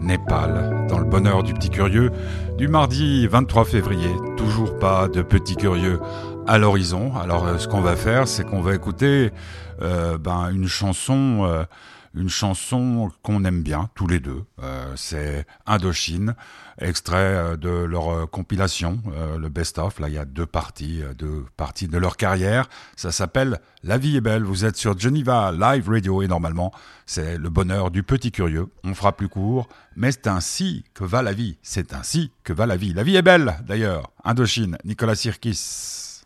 Népal, 0.00 0.86
dans 0.88 0.98
le 0.98 1.04
bonheur 1.04 1.44
du 1.44 1.54
petit 1.54 1.70
curieux, 1.70 2.10
du 2.58 2.66
mardi 2.66 3.26
23 3.28 3.64
février. 3.64 4.10
Toujours 4.36 4.76
pas 4.78 5.06
de 5.08 5.22
petit 5.22 5.54
curieux 5.54 6.00
à 6.48 6.58
l'horizon. 6.58 7.16
Alors 7.16 7.46
euh, 7.46 7.58
ce 7.58 7.68
qu'on 7.68 7.80
va 7.80 7.94
faire, 7.94 8.26
c'est 8.26 8.44
qu'on 8.44 8.60
va 8.60 8.74
écouter 8.74 9.30
euh, 9.82 10.18
ben, 10.18 10.50
une 10.52 10.66
chanson 10.66 11.44
euh, 11.44 11.64
une 12.14 12.28
chanson 12.28 13.10
qu'on 13.22 13.44
aime 13.44 13.62
bien 13.62 13.88
tous 13.94 14.06
les 14.06 14.20
deux. 14.20 14.42
C'est 14.96 15.46
Indochine, 15.66 16.34
extrait 16.78 17.16
euh, 17.16 17.56
de 17.56 17.68
leur 17.68 18.10
euh, 18.10 18.26
compilation, 18.26 19.00
le 19.38 19.48
best-of. 19.48 19.98
Là, 20.00 20.08
il 20.08 20.14
y 20.14 20.18
a 20.18 20.24
deux 20.24 20.46
parties, 20.46 21.02
deux 21.16 21.44
parties 21.56 21.88
de 21.88 21.98
leur 21.98 22.16
carrière. 22.16 22.68
Ça 22.96 23.12
s'appelle 23.12 23.60
La 23.82 23.98
vie 23.98 24.16
est 24.16 24.20
belle. 24.20 24.42
Vous 24.42 24.64
êtes 24.64 24.76
sur 24.76 24.98
Geneva 24.98 25.52
Live 25.52 25.88
Radio 25.88 26.22
et 26.22 26.28
normalement, 26.28 26.72
c'est 27.06 27.38
le 27.38 27.48
bonheur 27.48 27.90
du 27.90 28.02
petit 28.02 28.32
curieux. 28.32 28.68
On 28.84 28.94
fera 28.94 29.16
plus 29.16 29.28
court, 29.28 29.68
mais 29.94 30.12
c'est 30.12 30.26
ainsi 30.26 30.84
que 30.94 31.04
va 31.04 31.22
la 31.22 31.32
vie. 31.32 31.58
C'est 31.62 31.94
ainsi 31.94 32.32
que 32.44 32.52
va 32.52 32.66
la 32.66 32.76
vie. 32.76 32.92
La 32.92 33.02
vie 33.02 33.16
est 33.16 33.22
belle, 33.22 33.56
d'ailleurs. 33.66 34.10
Indochine, 34.24 34.78
Nicolas 34.84 35.14
Sirkis. 35.14 36.24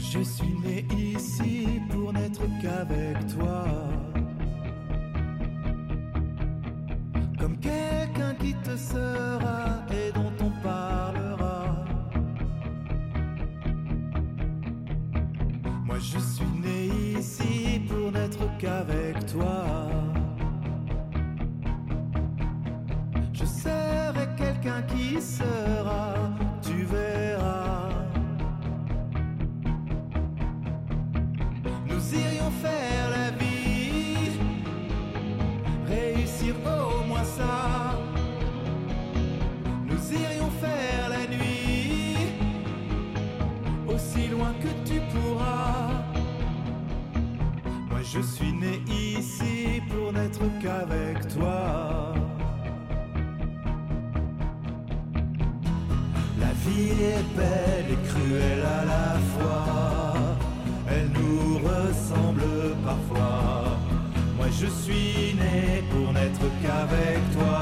je 0.00 0.20
suis 0.22 0.54
né 0.64 0.84
ici 0.96 1.80
pour 1.90 2.12
n'être 2.12 2.42
qu'avec 2.60 3.26
toi. 3.36 3.99
vie 56.80 57.04
est 57.14 57.24
belle 57.36 57.88
et 57.94 58.00
cruelle 58.08 58.64
à 58.80 58.84
la 58.92 59.08
fois. 59.32 59.64
Elle 60.88 61.10
nous 61.18 61.58
ressemble 61.70 62.44
parfois. 62.84 63.78
Moi 64.36 64.46
je 64.60 64.66
suis 64.66 65.34
né 65.42 65.82
pour 65.90 66.12
n'être 66.12 66.46
qu'avec 66.60 67.20
toi. 67.36 67.58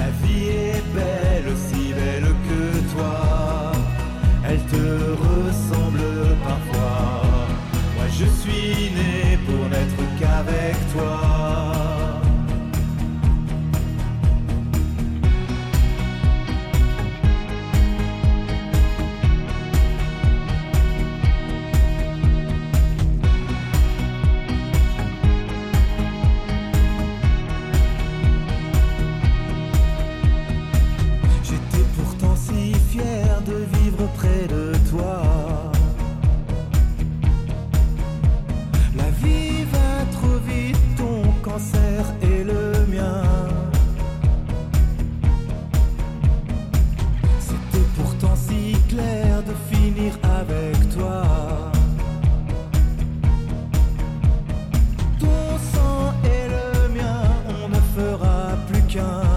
La 0.00 0.10
vie 0.22 0.48
est 0.66 0.82
belle, 0.98 1.46
aussi 1.54 1.92
belle 2.00 2.30
que 2.48 2.62
toi. 2.94 3.72
Elle 4.48 4.62
te 4.74 4.86
ressemble. 5.26 5.87
imkan 58.88 59.27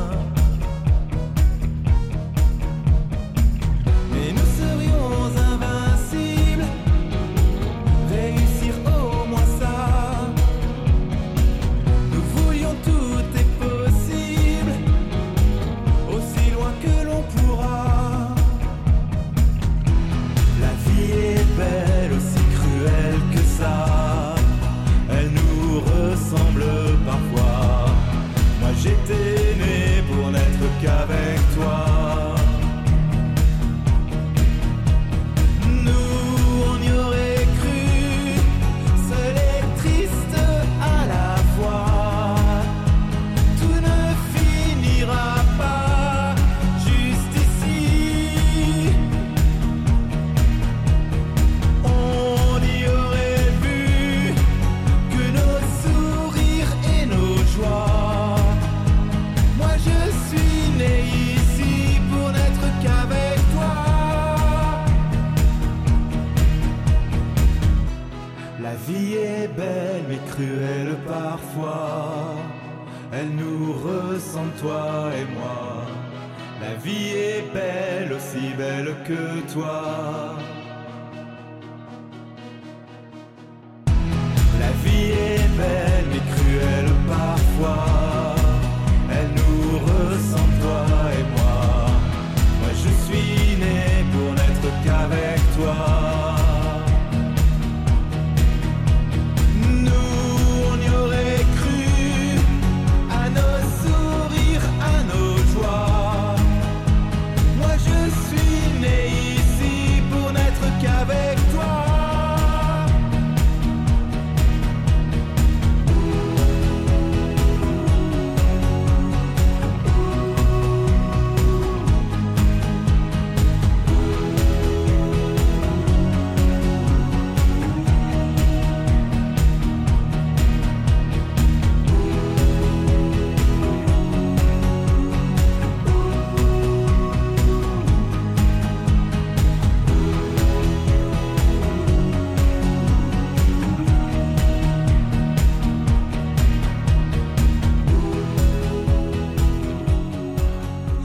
belle 78.62 78.96
que 79.04 79.42
toi. 79.52 80.61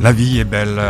La 0.06 0.12
vie 0.12 0.38
est 0.38 0.44
belle. 0.44 0.80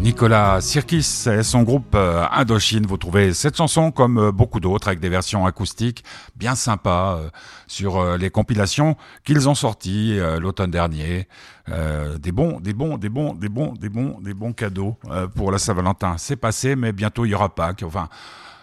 Nicolas 0.00 0.60
Sirkis 0.60 1.28
et 1.28 1.44
son 1.44 1.62
groupe 1.62 1.94
euh, 1.94 2.26
Indochine, 2.32 2.84
vous 2.84 2.96
trouvez 2.96 3.32
cette 3.32 3.56
chanson 3.56 3.92
comme 3.92 4.18
euh, 4.18 4.32
beaucoup 4.32 4.58
d'autres 4.58 4.88
avec 4.88 4.98
des 4.98 5.08
versions 5.08 5.46
acoustiques 5.46 6.02
bien 6.34 6.56
sympas 6.56 7.14
euh, 7.14 7.30
sur 7.68 8.16
les 8.16 8.30
compilations 8.30 8.96
qu'ils 9.22 9.48
ont 9.48 9.54
sorties 9.54 10.18
l'automne 10.40 10.72
dernier. 10.72 11.28
Des 11.68 12.32
bons, 12.32 12.58
des 12.58 12.72
bons, 12.72 12.98
des 12.98 13.08
bons, 13.08 13.34
des 13.34 13.48
bons, 13.48 13.74
des 13.74 13.88
bons, 13.88 14.18
des 14.20 14.34
bons 14.34 14.52
cadeaux 14.52 14.96
pour 15.36 15.52
la 15.52 15.58
Saint-Valentin. 15.58 16.16
C'est 16.18 16.34
passé, 16.34 16.74
mais 16.74 16.90
bientôt 16.90 17.24
il 17.24 17.28
y 17.28 17.34
aura 17.36 17.54
Pâques. 17.54 17.84
Enfin, 17.86 18.08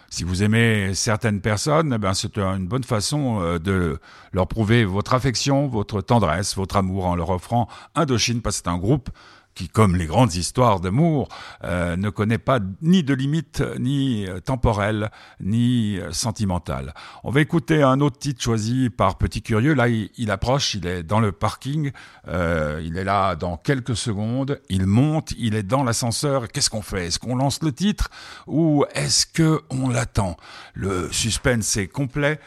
si 0.10 0.26
vous 0.26 0.44
aimez 0.44 0.94
certaines 0.96 1.40
personnes, 1.40 1.94
eh 1.96 1.98
ben, 1.98 2.14
c'est 2.14 2.38
une 2.38 2.68
bonne 2.68 2.84
façon 2.84 3.58
de 3.60 4.00
leur 4.34 4.48
prouver 4.48 4.84
votre 4.84 5.14
affection, 5.14 5.68
votre 5.68 6.02
tendresse, 6.02 6.58
votre 6.58 6.76
amour 6.76 7.06
en 7.06 7.16
leur 7.16 7.30
offrant 7.30 7.70
Indochine, 7.96 8.42
parce 8.42 8.58
que 8.58 8.64
c'est 8.66 8.72
un 8.72 8.78
groupe 8.78 9.10
qui, 9.56 9.70
comme 9.70 9.96
les 9.96 10.06
grandes 10.06 10.36
histoires 10.36 10.82
d'amour, 10.82 11.30
euh, 11.64 11.96
ne 11.96 12.10
connaît 12.10 12.38
pas 12.38 12.60
ni 12.82 13.04
de 13.04 13.14
limites, 13.14 13.64
ni 13.80 14.28
euh, 14.28 14.42
temporelles, 14.42 15.10
ni 15.40 15.98
euh, 15.98 16.12
sentimentales. 16.12 16.94
On 17.24 17.32
va 17.32 17.40
écouter 17.40 17.82
un 17.82 18.02
autre 18.02 18.20
titre 18.20 18.44
choisi 18.44 18.90
par 18.90 19.18
Petit 19.18 19.42
Curieux. 19.42 19.74
Là, 19.74 19.88
il, 19.88 20.30
approche, 20.30 20.76
il 20.76 20.86
est 20.86 21.04
dans 21.04 21.22
le 21.22 21.32
parking, 21.32 21.92
il 22.28 22.98
est 22.98 23.04
là 23.04 23.36
dans 23.36 23.56
quelques 23.56 23.96
secondes, 23.96 24.60
il 24.70 24.86
monte, 24.86 25.34
il 25.38 25.56
est 25.56 25.64
dans 25.64 25.84
l'ascenseur. 25.84 26.50
Qu'est-ce 26.50 26.70
qu'on 26.70 26.82
fait? 26.82 27.08
Est-ce 27.08 27.20
qu'on 27.20 27.36
lance 27.36 27.64
le 27.64 27.72
titre 27.72 28.10
ou 28.48 28.84
est-ce 28.94 29.26
que 29.26 29.62
on 29.70 29.88
l'attend? 29.88 30.36
Le 30.74 31.12
suspense 31.12 31.78
est 31.78 31.88
complet. 31.88 32.40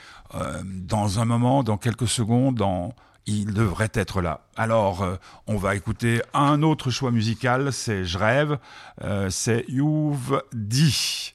dans 0.64 1.20
un 1.20 1.24
moment, 1.24 1.62
dans 1.62 1.78
quelques 1.78 2.08
secondes, 2.08 2.56
dans 2.56 2.94
il 3.28 3.52
devrait 3.52 3.90
être 3.92 4.22
là. 4.22 4.40
Alors, 4.56 5.02
euh, 5.02 5.16
on 5.46 5.58
va 5.58 5.76
écouter 5.76 6.22
un 6.32 6.62
autre 6.62 6.90
choix 6.90 7.10
musical, 7.10 7.72
c'est 7.74 8.04
Je 8.04 8.16
rêve, 8.16 8.58
euh, 9.04 9.28
c'est 9.28 9.66
You've 9.68 10.42
dit. 10.54 11.34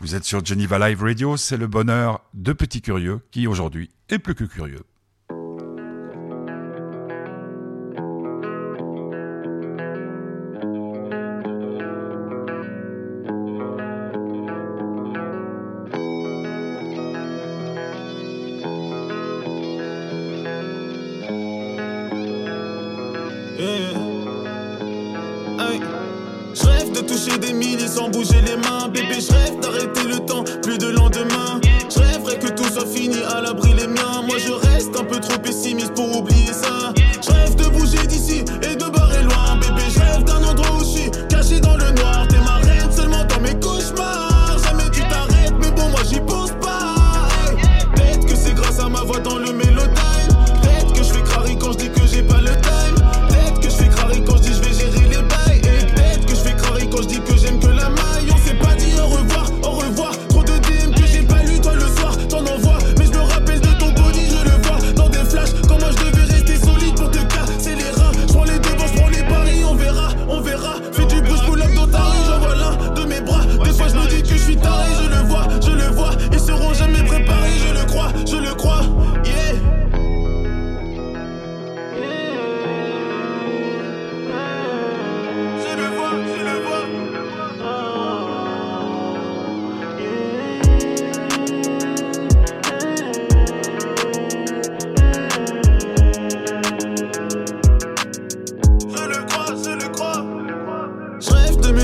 Vous 0.00 0.16
êtes 0.16 0.24
sur 0.24 0.44
Geneva 0.44 0.78
Live 0.88 1.00
Radio, 1.00 1.36
c'est 1.36 1.56
le 1.56 1.68
bonheur 1.68 2.20
de 2.34 2.52
petits 2.52 2.82
curieux 2.82 3.20
qui 3.30 3.46
aujourd'hui 3.46 3.90
est 4.08 4.18
plus 4.18 4.34
que 4.34 4.44
curieux. 4.44 4.82
Hey. 23.60 23.92
Je 26.54 26.64
rêve 26.64 26.92
de 26.92 27.00
toucher 27.00 27.38
des 27.38 27.52
milliers 27.52 27.88
sans 27.88 28.08
bouger 28.08 28.40
les 28.42 28.56
mains. 28.56 28.86
Bébé, 28.88 29.20
je 29.20 29.32
rêve 29.32 29.58
d'arrêter 29.58 30.04
le 30.04 30.20
temps, 30.20 30.44
plus 30.62 30.78
de 30.78 30.86
lendemain. 30.86 31.60
Je 31.90 31.98
rêverais 31.98 32.38
que 32.38 32.48
tout 32.52 32.70
soit 32.72 32.86
fini 32.86 33.16
à 33.28 33.40
l'abri 33.40 33.74
les 33.74 33.88
miens. 33.88 34.22
Moi, 34.24 34.36
je 34.38 34.52
reste 34.52 34.94
un 34.96 35.02
peu 35.02 35.18
trop 35.18 35.38
pessimiste 35.40 35.92
pour 35.94 36.18
oublier 36.18 36.52
ça. 36.52 36.92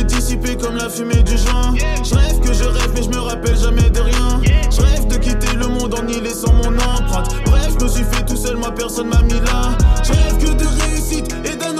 dissipé 0.04 0.56
comme 0.56 0.76
la 0.76 0.88
fumée 0.88 1.22
du 1.22 1.36
joint. 1.36 1.74
Je 2.02 2.14
rêve 2.14 2.40
que 2.40 2.52
je 2.52 2.64
rêve, 2.64 2.90
mais 2.94 3.02
je 3.02 3.08
me 3.08 3.18
rappelle 3.18 3.56
jamais 3.56 3.90
de 3.90 4.00
rien. 4.00 4.40
Je 4.70 4.80
rêve 4.80 5.06
de 5.06 5.16
quitter 5.16 5.54
le 5.56 5.66
monde 5.66 5.94
en 5.94 6.06
y 6.06 6.20
laissant 6.20 6.52
mon 6.52 6.74
empreinte. 6.78 7.34
Bref, 7.46 7.74
je 7.78 7.84
me 7.84 7.88
suis 7.88 8.04
fait 8.04 8.24
tout 8.24 8.36
seul, 8.36 8.56
moi 8.56 8.72
personne 8.72 9.08
m'a 9.08 9.22
mis 9.22 9.40
là. 9.40 9.76
Je 10.02 10.12
rêve 10.12 10.38
que 10.38 10.52
de 10.52 10.66
réussite 10.82 11.34
et 11.44 11.56
d'un 11.56 11.73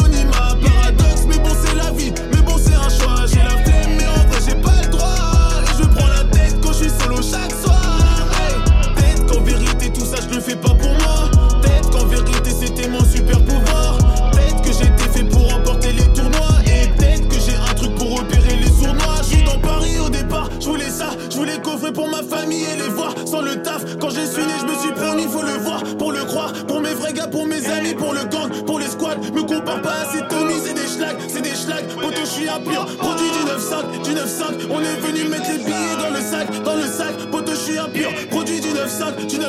c'est 30.10 30.28
Tommy, 30.28 30.54
c'est 30.62 30.74
des 30.74 30.86
schlags, 30.86 31.16
c'est 31.28 31.42
des 31.42 31.54
schlags. 31.54 31.86
Poto, 32.00 32.20
je 32.20 32.26
suis 32.26 32.48
à 32.48 32.58
pire, 32.58 32.84
produit 32.96 33.30
du 33.30 33.44
9-5, 33.50 34.02
du 34.02 34.10
9-5. 34.10 34.66
On 34.70 34.80
est 34.80 34.96
venu 35.00 35.28
mettre 35.28 35.50
les 35.50 35.58
billets 35.58 35.96
dans 35.98 36.10
le 36.10 36.20
sac, 36.20 36.62
dans 36.62 36.74
le 36.74 36.86
sac. 36.86 37.16
Poto, 37.30 37.52
je 37.52 37.56
suis 37.56 37.78
à 37.78 37.86
pire, 37.86 38.10
produit 38.30 38.60
du 38.60 38.68
9-5, 38.68 39.26
du 39.26 39.36
9-5. 39.36 39.44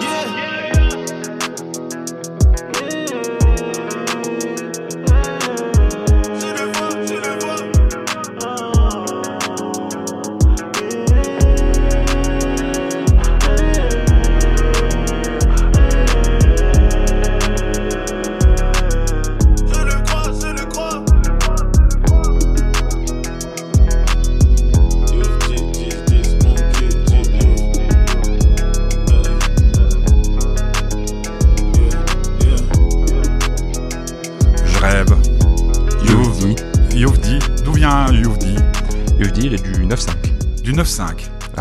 Yeah! 0.00 0.57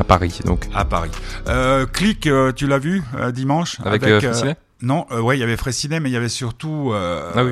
Paris, 0.04 0.39
donc. 0.45 0.67
À 0.73 0.86
Paris. 0.86 1.12
Euh, 1.47 1.86
Click, 1.86 2.28
euh, 2.28 2.52
tu 2.52 2.67
l'as 2.67 2.80
vu 2.80 3.04
euh, 3.15 3.32
dimanche? 3.32 3.78
Avec, 3.86 4.04
avec 4.04 4.23
euh, 4.23 4.54
Non, 4.82 5.06
ouais, 5.12 5.38
il 5.38 5.39
y 5.39 5.43
avait 5.43 5.58
Fraissinet, 5.58 6.00
mais 6.00 6.10
il 6.10 6.13
y 6.13 6.17
avait 6.17 6.30
surtout 6.30 6.91
ah 6.93 7.43
oui, 7.43 7.52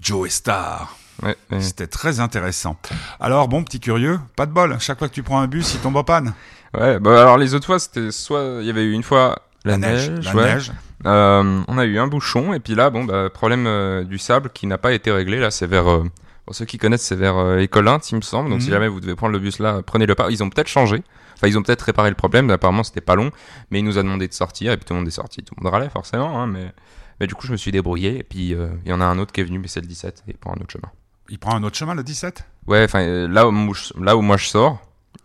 Joe 0.00 0.28
Star. 0.30 0.96
Ouais, 1.22 1.36
C'était 1.60 1.88
très 1.88 2.20
intéressant. 2.20 2.76
Alors 3.18 3.48
bon, 3.48 3.64
petit 3.64 3.80
curieux, 3.80 4.20
pas 4.36 4.46
de 4.46 4.52
bol. 4.52 4.76
Chaque 4.78 4.98
fois 4.98 5.08
que 5.08 5.14
tu 5.14 5.22
prends 5.22 5.40
un 5.40 5.48
bus, 5.48 5.74
il 5.74 5.80
tombe 5.80 5.96
en 5.96 6.04
panne. 6.04 6.32
Ouais, 6.78 6.98
bah 7.00 7.22
alors 7.22 7.38
les 7.38 7.54
autres 7.54 7.66
fois, 7.66 7.78
c'était 7.78 8.10
soit 8.10 8.58
il 8.60 8.66
y 8.66 8.70
avait 8.70 8.84
eu 8.84 8.92
une 8.92 9.02
fois 9.02 9.42
la, 9.64 9.78
neige, 9.78 10.10
la 10.22 10.34
neige. 10.34 10.72
on 11.04 11.78
a 11.78 11.84
eu 11.84 11.98
un 11.98 12.06
bouchon 12.06 12.52
et 12.52 12.60
puis 12.60 12.74
là, 12.74 12.90
bon, 12.90 13.04
bah, 13.04 13.30
problème 13.30 14.04
du 14.04 14.18
sable 14.18 14.50
qui 14.50 14.66
n'a 14.66 14.78
pas 14.78 14.92
été 14.92 15.10
réglé. 15.10 15.40
Là, 15.40 15.50
c'est 15.50 15.66
vers 15.66 16.02
pour 16.48 16.54
ceux 16.54 16.64
qui 16.64 16.78
connaissent, 16.78 17.02
c'est 17.02 17.14
vers 17.14 17.58
Écolint, 17.58 17.98
il 18.10 18.16
me 18.16 18.20
semble. 18.22 18.48
Donc 18.48 18.62
si 18.62 18.68
mhm. 18.68 18.72
jamais 18.72 18.88
vous 18.88 19.00
devez 19.00 19.14
prendre 19.14 19.34
le 19.34 19.38
bus 19.38 19.58
là, 19.58 19.82
prenez 19.82 20.06
le 20.06 20.14
pas. 20.14 20.30
Ils 20.30 20.42
ont 20.42 20.48
peut-être 20.48 20.66
changé. 20.66 21.02
Enfin, 21.34 21.46
ils 21.46 21.58
ont 21.58 21.62
peut-être 21.62 21.82
réparé 21.82 22.08
le 22.08 22.14
problème, 22.16 22.48
apparemment 22.48 22.82
c'était 22.82 23.02
pas 23.02 23.16
long, 23.16 23.30
mais 23.70 23.80
il 23.80 23.84
nous 23.84 23.98
a 23.98 24.02
demandé 24.02 24.26
de 24.28 24.32
sortir, 24.32 24.72
et 24.72 24.78
puis 24.78 24.86
tout 24.86 24.94
le 24.94 25.00
monde 25.00 25.08
est 25.08 25.10
sorti. 25.10 25.42
Tout 25.42 25.54
le 25.58 25.62
monde 25.62 25.70
râlait 25.74 25.90
forcément, 25.90 26.40
hein, 26.40 26.46
mais, 26.46 26.72
mais 27.20 27.26
du 27.26 27.34
coup 27.34 27.46
je 27.46 27.52
me 27.52 27.58
suis 27.58 27.70
débrouillé, 27.70 28.18
et 28.20 28.22
puis 28.22 28.54
euh, 28.54 28.70
il 28.86 28.90
y 28.90 28.94
en 28.94 29.00
a 29.02 29.04
un 29.04 29.18
autre 29.18 29.30
qui 29.32 29.42
est 29.42 29.44
venu, 29.44 29.58
mais 29.58 29.68
c'est 29.68 29.82
le 29.82 29.86
17, 29.86 30.24
et 30.26 30.32
pour 30.32 30.52
un 30.52 30.54
autre 30.54 30.72
chemin. 30.72 30.90
Il 31.28 31.38
prend 31.38 31.54
un 31.54 31.62
autre 31.64 31.76
chemin, 31.76 31.94
le 31.94 32.02
17 32.02 32.44
Ouais, 32.66 32.82
enfin, 32.84 33.02
euh, 33.02 33.28
là, 33.28 33.46
où 33.46 33.74
je- 33.74 33.92
là 34.02 34.16
où 34.16 34.22
moi 34.22 34.38
je 34.38 34.46
sors, 34.46 34.80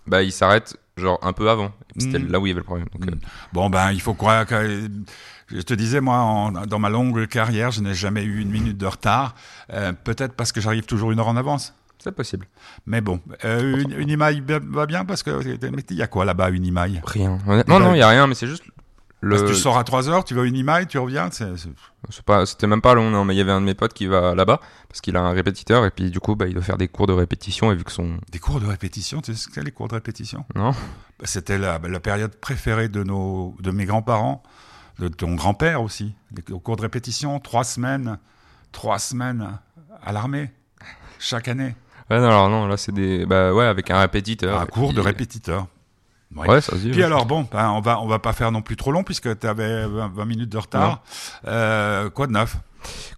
bah, 0.06 0.22
il 0.24 0.34
s'arrête 0.34 0.76
genre 0.98 1.20
un 1.22 1.32
peu 1.32 1.50
avant. 1.50 1.72
C'était 1.98 2.20
Mhm. 2.20 2.32
là 2.32 2.40
où 2.42 2.46
il 2.46 2.50
y 2.50 2.52
avait 2.52 2.60
le 2.60 2.66
problème. 2.66 2.88
Donc, 2.94 3.08
euh, 3.10 3.16
Bon, 3.54 3.70
ben, 3.70 3.92
il 3.92 4.02
faut 4.02 4.14
croire 4.14 4.46
que. 4.46 4.90
Je 5.56 5.62
te 5.62 5.74
disais, 5.74 6.02
moi, 6.02 6.18
en- 6.18 6.52
dans 6.52 6.80
ma 6.80 6.90
longue 6.90 7.28
carrière, 7.28 7.72
je 7.72 7.82
n'ai 7.82 7.94
jamais 7.94 8.24
eu 8.24 8.40
une 8.42 8.50
minute 8.50 8.78
de 8.78 8.86
retard. 8.86 9.36
Euh, 9.72 9.94
Peut-être 9.94 10.34
parce 10.34 10.52
que 10.52 10.60
j'arrive 10.62 10.84
toujours 10.86 11.12
une 11.12 11.20
heure 11.20 11.28
en 11.28 11.38
avance. 11.38 11.74
c'est 12.00 12.12
possible. 12.12 12.48
Mais 12.86 13.00
bon, 13.02 13.22
euh, 13.46 13.82
une, 13.82 13.92
une 13.94 14.16
va- 14.18 14.86
bien 14.86 15.06
parce 15.06 15.24
que. 15.24 15.32
Mais 15.70 15.84
il 15.90 15.96
y 15.96 16.02
a 16.02 16.08
quoi 16.08 16.26
là-bas, 16.26 16.50
une 16.50 16.66
imaille? 16.66 17.02
Rien. 17.06 17.38
Honnêtement, 17.48 17.80
non, 17.80 17.94
il 17.94 18.00
y 18.00 18.02
a 18.02 18.10
rien, 18.10 18.28
mais 18.28 18.36
c'est 18.36 18.48
juste. 18.48 18.64
Le... 19.22 19.30
Parce 19.38 19.44
que 19.44 19.48
tu 19.56 19.56
sors 19.56 19.78
à 19.78 19.86
3 19.86 20.10
heures, 20.10 20.26
tu 20.26 20.34
vas 20.34 20.42
à 20.42 20.46
une 20.46 20.58
imaille, 20.58 20.86
tu 20.86 20.98
reviens. 20.98 21.30
c'était 21.32 22.68
même 22.68 22.82
pas 22.82 22.94
long, 22.94 23.10
non, 23.10 23.24
mais 23.24 23.34
il 23.34 23.38
y 23.38 23.42
avait 23.42 23.54
un 23.54 23.62
de 23.62 23.66
mes 23.66 23.74
potes 23.74 23.94
qui 23.94 24.06
va 24.08 24.36
là-bas 24.36 24.60
parce 24.90 25.00
qu'il 25.00 25.16
a 25.16 25.22
un 25.22 25.32
répétiteur 25.32 25.86
et 25.86 25.92
puis 25.92 26.12
du 26.12 26.20
coup, 26.20 26.36
bah, 26.36 26.46
il 26.48 26.54
doit 26.56 26.62
faire 26.64 26.78
des 26.78 26.90
cours 26.90 27.08
de 27.08 27.14
répétition 27.14 27.72
et 27.72 27.76
vu 27.76 27.86
que 27.86 27.92
son. 27.94 28.18
Des 28.34 28.40
cours 28.40 28.60
de 28.60 28.66
répétition, 28.66 29.22
tu 29.22 29.34
sais 29.34 29.40
ce 29.40 29.48
que 29.48 29.54
c'est 29.56 29.64
les 29.64 29.72
cours 29.72 29.88
de 29.88 29.94
répétition? 29.94 30.44
Non 30.56 30.72
Bah, 30.72 31.26
C'était 31.26 31.58
la, 31.58 31.80
la 31.80 32.00
période 32.02 32.36
préférée 32.36 32.90
de, 32.90 33.02
nos, 33.04 33.56
de 33.62 33.72
mes 33.72 33.86
grands-parents, 33.86 34.44
de 35.00 35.08
ton 35.08 35.36
grand-père 35.36 35.82
aussi. 35.82 36.14
Les 36.36 36.42
cours 36.60 36.76
de 36.76 36.82
répétition, 36.82 37.40
trois 37.40 37.64
semaines, 37.64 38.18
trois 38.72 39.00
semaines 39.00 39.58
à 40.04 40.12
l'armée, 40.12 40.52
chaque 41.20 41.48
année. 41.48 41.76
Ouais, 42.10 42.20
non, 42.20 42.28
alors 42.28 42.50
non, 42.50 42.68
là 42.68 42.78
c'est 42.78 42.92
des. 42.92 43.26
Bah 43.26 43.54
ouais, 43.54 43.66
avec 43.66 43.90
un 43.90 44.00
répétiteur. 44.00 44.60
un 44.60 44.66
cours 44.66 44.94
de 44.94 45.02
répétiteur. 45.02 45.68
Ouais. 46.36 46.48
Ouais, 46.50 46.62
ça 46.62 46.72
se 46.74 46.78
dit. 46.82 46.90
Puis 46.90 47.00
ouais. 47.00 47.06
alors, 47.06 47.26
bon, 47.28 47.48
ben, 47.52 47.70
on 47.70 47.80
va 47.80 48.02
on 48.02 48.08
va 48.08 48.18
pas 48.20 48.34
faire 48.34 48.52
non 48.52 48.62
plus 48.64 48.76
trop 48.76 48.92
long 48.92 49.04
puisque 49.04 49.38
tu 49.40 49.48
avais 49.48 49.86
20, 49.88 50.10
20 50.14 50.26
minutes 50.26 50.50
de 50.50 50.58
retard. 50.58 51.04
Euh, 51.48 52.10
quoi 52.10 52.26
de 52.28 52.32
neuf? 52.32 52.58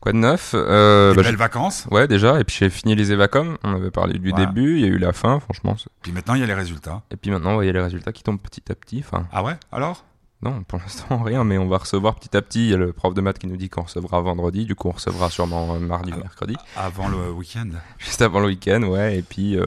Quoi 0.01 0.11
de 0.11 0.17
neuf? 0.17 0.51
Euh, 0.53 1.11
Des 1.11 1.15
bah, 1.17 1.23
belles 1.23 1.37
vacances. 1.37 1.87
Ouais, 1.91 2.07
déjà, 2.07 2.39
et 2.39 2.43
puis 2.43 2.55
j'ai 2.59 2.69
fini 2.69 2.93
les 2.93 3.11
évacom, 3.11 3.57
on 3.63 3.73
avait 3.73 3.89
parlé 3.89 4.19
du 4.19 4.31
Ouais. 4.31 4.45
début, 4.45 4.75
il 4.75 4.81
y 4.81 4.83
a 4.83 4.87
eu 4.87 4.97
la 4.99 5.13
fin, 5.13 5.39
franchement. 5.39 5.75
Puis 6.03 6.11
maintenant, 6.11 6.35
il 6.35 6.41
y 6.41 6.43
a 6.43 6.45
les 6.45 6.53
résultats. 6.53 7.01
Et 7.09 7.15
puis 7.15 7.31
maintenant, 7.31 7.59
il 7.61 7.65
y 7.65 7.69
a 7.69 7.73
les 7.73 7.81
résultats 7.81 8.11
qui 8.11 8.21
tombent 8.21 8.39
petit 8.39 8.69
à 8.71 8.75
petit. 8.75 8.99
Enfin, 9.03 9.25
Ah 9.31 9.43
ouais? 9.43 9.55
Alors? 9.71 10.03
Non, 10.45 10.63
pour 10.63 10.79
l'instant, 10.79 11.21
rien, 11.23 11.43
mais 11.43 11.57
on 11.57 11.67
va 11.67 11.79
recevoir 11.79 12.15
petit 12.15 12.37
à 12.37 12.41
petit. 12.41 12.65
Il 12.65 12.71
y 12.71 12.73
a 12.73 12.77
le 12.77 12.93
prof 12.93 13.13
de 13.13 13.21
maths 13.21 13.39
qui 13.39 13.47
nous 13.47 13.57
dit 13.57 13.69
qu'on 13.69 13.81
recevra 13.81 14.21
vendredi, 14.21 14.65
du 14.65 14.75
coup, 14.75 14.87
on 14.89 14.91
recevra 14.91 15.29
sûrement 15.29 15.75
euh, 15.75 15.79
mardi 15.79 16.11
ou 16.11 16.15
Ah. 16.17 16.23
mercredi, 16.23 16.55
Avant 16.75 17.07
le 17.07 17.31
week-end. 17.31 17.69
juste 17.99 18.21
avant 18.21 18.39
le 18.39 18.47
week-end, 18.47 18.83
ouais, 18.83 19.17
et 19.17 19.21
puis. 19.21 19.57
euh, 19.57 19.65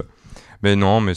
Mais 0.63 0.77
non, 0.77 1.01
mais. 1.01 1.13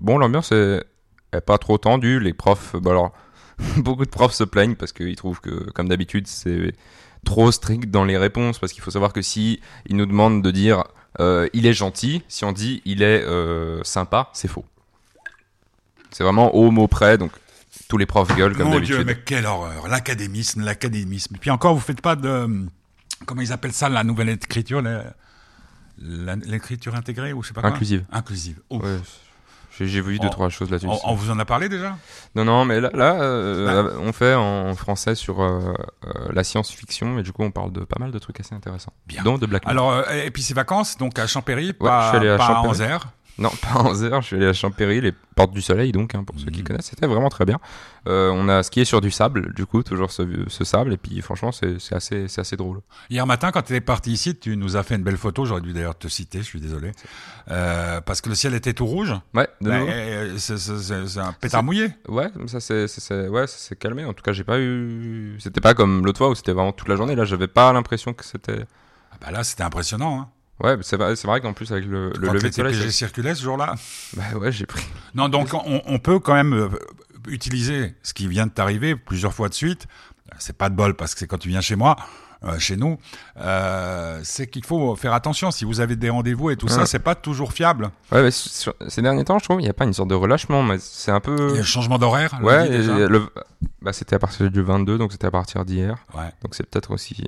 Bon, 0.00 0.18
l'ambiance 0.18 0.52
est... 0.52 0.84
est 1.32 1.40
pas 1.40 1.58
trop 1.58 1.78
tendue, 1.78 2.20
les 2.20 2.34
profs. 2.34 2.74
Bah 2.76 2.90
alors, 2.90 3.12
beaucoup 3.78 4.04
de 4.04 4.10
profs 4.10 4.34
se 4.34 4.44
plaignent 4.44 4.74
parce 4.74 4.92
qu'ils 4.92 5.16
trouvent 5.16 5.40
que, 5.40 5.70
comme 5.70 5.88
d'habitude, 5.88 6.26
c'est 6.26 6.72
trop 7.24 7.50
strict 7.52 7.90
dans 7.90 8.04
les 8.04 8.18
réponses, 8.18 8.58
parce 8.58 8.72
qu'il 8.72 8.82
faut 8.82 8.90
savoir 8.90 9.12
que 9.12 9.22
si 9.22 9.60
ils 9.86 9.96
nous 9.96 10.06
demandent 10.06 10.42
de 10.42 10.50
dire 10.50 10.84
euh, 11.18 11.48
il 11.54 11.66
est 11.66 11.72
gentil, 11.72 12.22
si 12.28 12.44
on 12.44 12.52
dit 12.52 12.82
il 12.84 13.02
est 13.02 13.22
euh, 13.24 13.82
sympa, 13.84 14.28
c'est 14.32 14.48
faux. 14.48 14.64
C'est 16.10 16.24
vraiment 16.24 16.54
au 16.54 16.70
mot 16.70 16.86
près, 16.88 17.18
donc 17.18 17.30
tous 17.88 17.98
les 17.98 18.06
profs 18.06 18.34
gueulent 18.36 18.56
comme 18.56 18.68
Mon 18.70 18.80
Dieu, 18.80 18.98
d'habitude. 18.98 19.06
mais 19.06 19.22
quelle 19.24 19.46
horreur 19.46 19.88
L'académisme, 19.88 20.62
l'académisme. 20.64 21.36
Et 21.36 21.38
puis 21.38 21.50
encore, 21.50 21.74
vous 21.74 21.80
faites 21.80 22.00
pas 22.00 22.16
de... 22.16 22.66
Comment 23.26 23.40
ils 23.42 23.52
appellent 23.52 23.72
ça, 23.72 23.88
la 23.88 24.04
nouvelle 24.04 24.28
écriture 24.30 24.82
L'écriture 25.98 26.94
intégrée 26.94 27.32
ou 27.32 27.42
je 27.42 27.48
sais 27.48 27.54
pas 27.54 27.62
quoi 27.62 27.70
Inclusive. 27.70 28.04
Inclusive. 28.12 28.60
Ouais, 28.70 28.98
j'ai 29.78 30.00
vu 30.00 30.18
deux 30.18 30.26
On- 30.26 30.30
trois 30.30 30.48
choses 30.48 30.70
là-dessus. 30.70 30.88
On, 30.88 30.98
on 31.10 31.14
vous 31.14 31.30
en 31.30 31.38
a 31.38 31.44
parlé 31.44 31.68
déjà? 31.68 31.96
Non 32.34 32.44
non, 32.44 32.64
mais 32.64 32.80
là, 32.80 32.90
là 32.94 33.14
euh, 33.22 33.96
on 34.00 34.12
fait 34.12 34.34
en 34.34 34.74
français 34.74 35.14
sur 35.14 35.42
euh, 35.42 35.74
euh, 36.06 36.12
la 36.32 36.44
science-fiction, 36.44 37.18
et 37.18 37.22
du 37.22 37.32
coup 37.32 37.42
on 37.44 37.50
parle 37.50 37.72
de 37.72 37.80
pas 37.80 37.98
mal 38.00 38.10
de 38.10 38.18
trucs 38.18 38.40
assez 38.40 38.54
intéressants, 38.54 38.92
Bien. 39.06 39.22
dont 39.22 39.36
de 39.38 39.44
Black 39.46 39.66
Mirror. 39.66 39.90
Alors, 39.92 40.06
euh, 40.08 40.22
et 40.24 40.30
puis 40.30 40.42
ces 40.42 40.54
vacances, 40.54 40.96
donc 40.96 41.18
à 41.18 41.26
Champéry, 41.26 41.66
Ouais, 41.66 41.72
pas, 41.74 42.04
je 42.04 42.08
suis 42.08 42.16
allé 42.18 42.28
à 42.30 42.36
pas 42.38 42.44
à 42.44 42.46
Champéry. 42.48 42.68
Anzère. 42.68 43.08
Non, 43.42 43.50
pas 43.60 43.80
en 43.80 43.92
Zère, 43.92 44.22
je 44.22 44.28
suis 44.28 44.36
allé 44.36 44.46
à 44.46 44.54
Champéry, 44.54 45.02
les 45.02 45.12
portes 45.12 45.52
du 45.52 45.60
soleil, 45.60 45.92
donc, 45.92 46.14
hein, 46.14 46.24
pour 46.24 46.38
ceux 46.40 46.46
qui 46.50 46.60
Mhm. 46.60 46.64
connaissent, 46.68 46.86
c'était 46.86 47.06
vraiment 47.06 47.28
très 47.28 47.44
bien. 47.44 47.58
Euh, 48.08 48.30
on 48.32 48.48
a 48.48 48.62
skié 48.62 48.86
sur 48.86 49.02
du 49.02 49.10
sable, 49.10 49.52
du 49.52 49.66
coup, 49.66 49.82
toujours 49.82 50.10
ce, 50.10 50.22
ce 50.48 50.64
sable, 50.64 50.94
et 50.94 50.96
puis 50.96 51.20
franchement, 51.20 51.52
c'est 51.52 51.76
assez, 51.92 52.56
drôle. 52.56 52.80
Hier 53.10 53.26
matin, 53.26 53.50
quand 53.52 53.60
tu 53.60 53.74
es 53.74 53.82
parti 53.82 54.12
ici, 54.12 54.34
tu 54.38 54.56
nous 54.56 54.76
as 54.78 54.82
fait 54.84 54.94
une 54.94 55.02
belle 55.02 55.18
photo. 55.18 55.44
J'aurais 55.44 55.60
dû 55.60 55.74
d'ailleurs 55.74 55.98
te 55.98 56.08
citer, 56.08 56.38
je 56.38 56.44
suis 56.44 56.60
désolé. 56.60 56.92
Euh, 57.50 58.00
parce 58.00 58.22
que 58.22 58.30
le 58.30 58.34
ciel 58.34 58.54
était 58.54 58.72
tout 58.72 58.86
rouge. 58.86 59.12
Ouais, 59.34 59.48
euh, 59.66 60.38
c'est- 60.38 61.18
un 61.18 61.32
pétard 61.34 61.62
mouillé. 61.62 61.90
Ouais, 62.08 62.28
ça 62.46 62.60
s'est 62.60 62.88
ça 62.88 63.00
s'est- 63.02 63.28
ouais, 63.28 63.46
ça 63.46 63.58
s'est 63.58 63.76
calmé. 63.76 64.04
En 64.06 64.14
tout 64.14 64.22
cas, 64.22 64.32
j'ai 64.32 64.44
pas 64.44 64.58
eu. 64.58 65.36
C'était 65.40 65.60
pas 65.60 65.74
comme 65.74 66.06
l'autre 66.06 66.18
fois 66.18 66.30
où 66.30 66.34
c'était 66.34 66.52
vraiment 66.52 66.72
toute 66.72 66.88
la 66.88 66.96
journée. 66.96 67.14
Là, 67.14 67.24
j'avais 67.26 67.48
pas 67.48 67.70
l'impression 67.74 68.14
que 68.14 68.24
c'était. 68.24 68.64
Ah 69.12 69.16
bah 69.20 69.30
là, 69.30 69.44
c'était 69.44 69.62
impressionnant. 69.62 70.20
Hein. 70.20 70.28
Ouais, 70.60 70.76
c'est 70.82 70.96
vrai, 70.96 71.14
vrai 71.14 71.40
qu'en 71.40 71.52
plus, 71.52 71.70
avec 71.72 71.84
le, 71.84 72.10
le 72.18 72.28
lever 72.28 72.48
de 72.50 72.54
soleil. 72.54 72.72
TPG 72.74 72.90
circulaient 72.90 73.34
ce 73.34 73.42
jour-là? 73.42 73.74
Bah 74.16 74.22
ouais, 74.38 74.50
j'ai 74.52 74.64
pris. 74.66 74.84
Non, 75.14 75.28
donc 75.28 75.52
on, 75.52 75.82
on 75.84 75.98
peut 75.98 76.18
quand 76.18 76.34
même 76.34 76.54
euh, 76.54 76.68
utiliser 77.28 77.94
ce 78.02 78.14
qui 78.14 78.26
vient 78.26 78.46
de 78.46 78.52
t'arriver 78.52 78.96
plusieurs 78.96 79.34
fois 79.34 79.48
de 79.48 79.54
suite. 79.54 79.86
C'est 80.38 80.56
pas 80.56 80.68
de 80.70 80.74
bol 80.74 80.94
parce 80.94 81.14
que 81.14 81.20
c'est 81.20 81.26
quand 81.26 81.38
tu 81.38 81.48
viens 81.48 81.60
chez 81.60 81.76
moi, 81.76 81.96
euh, 82.44 82.58
chez 82.58 82.76
nous, 82.76 82.98
euh, 83.38 84.20
c'est 84.24 84.46
qu'il 84.46 84.64
faut 84.64 84.96
faire 84.96 85.12
attention. 85.12 85.50
Si 85.50 85.64
vous 85.64 85.80
avez 85.80 85.96
des 85.96 86.10
rendez-vous 86.10 86.50
et 86.50 86.56
tout 86.56 86.68
ça, 86.68 86.80
Ouais. 86.80 86.86
c'est 86.86 86.98
pas 86.98 87.14
toujours 87.14 87.52
fiable. 87.52 87.90
Ouais, 88.12 88.22
mais 88.22 88.30
sur- 88.30 88.74
ces 88.88 89.02
derniers 89.02 89.24
temps, 89.24 89.38
je 89.38 89.44
trouve, 89.44 89.60
il 89.60 89.64
n'y 89.64 89.70
a 89.70 89.74
pas 89.74 89.84
une 89.84 89.92
sorte 89.94 90.08
de 90.10 90.14
relâchement, 90.14 90.62
mais 90.62 90.76
c'est 90.78 91.10
un 91.10 91.20
peu. 91.20 91.36
Il 91.50 91.52
y 91.52 91.54
a 91.54 91.58
le 91.58 91.62
changement 91.62 91.98
d'horaire. 91.98 92.38
Ouais, 92.42 92.68
le... 92.68 93.28
bah, 93.82 93.92
c'était 93.92 94.16
à 94.16 94.18
partir 94.18 94.50
du 94.50 94.62
22, 94.62 94.98
donc 94.98 95.12
c'était 95.12 95.26
à 95.26 95.30
partir 95.30 95.64
d'hier. 95.64 95.96
Ouais. 96.14 96.30
Donc 96.42 96.54
c'est 96.54 96.64
peut-être 96.66 96.90
aussi. 96.92 97.24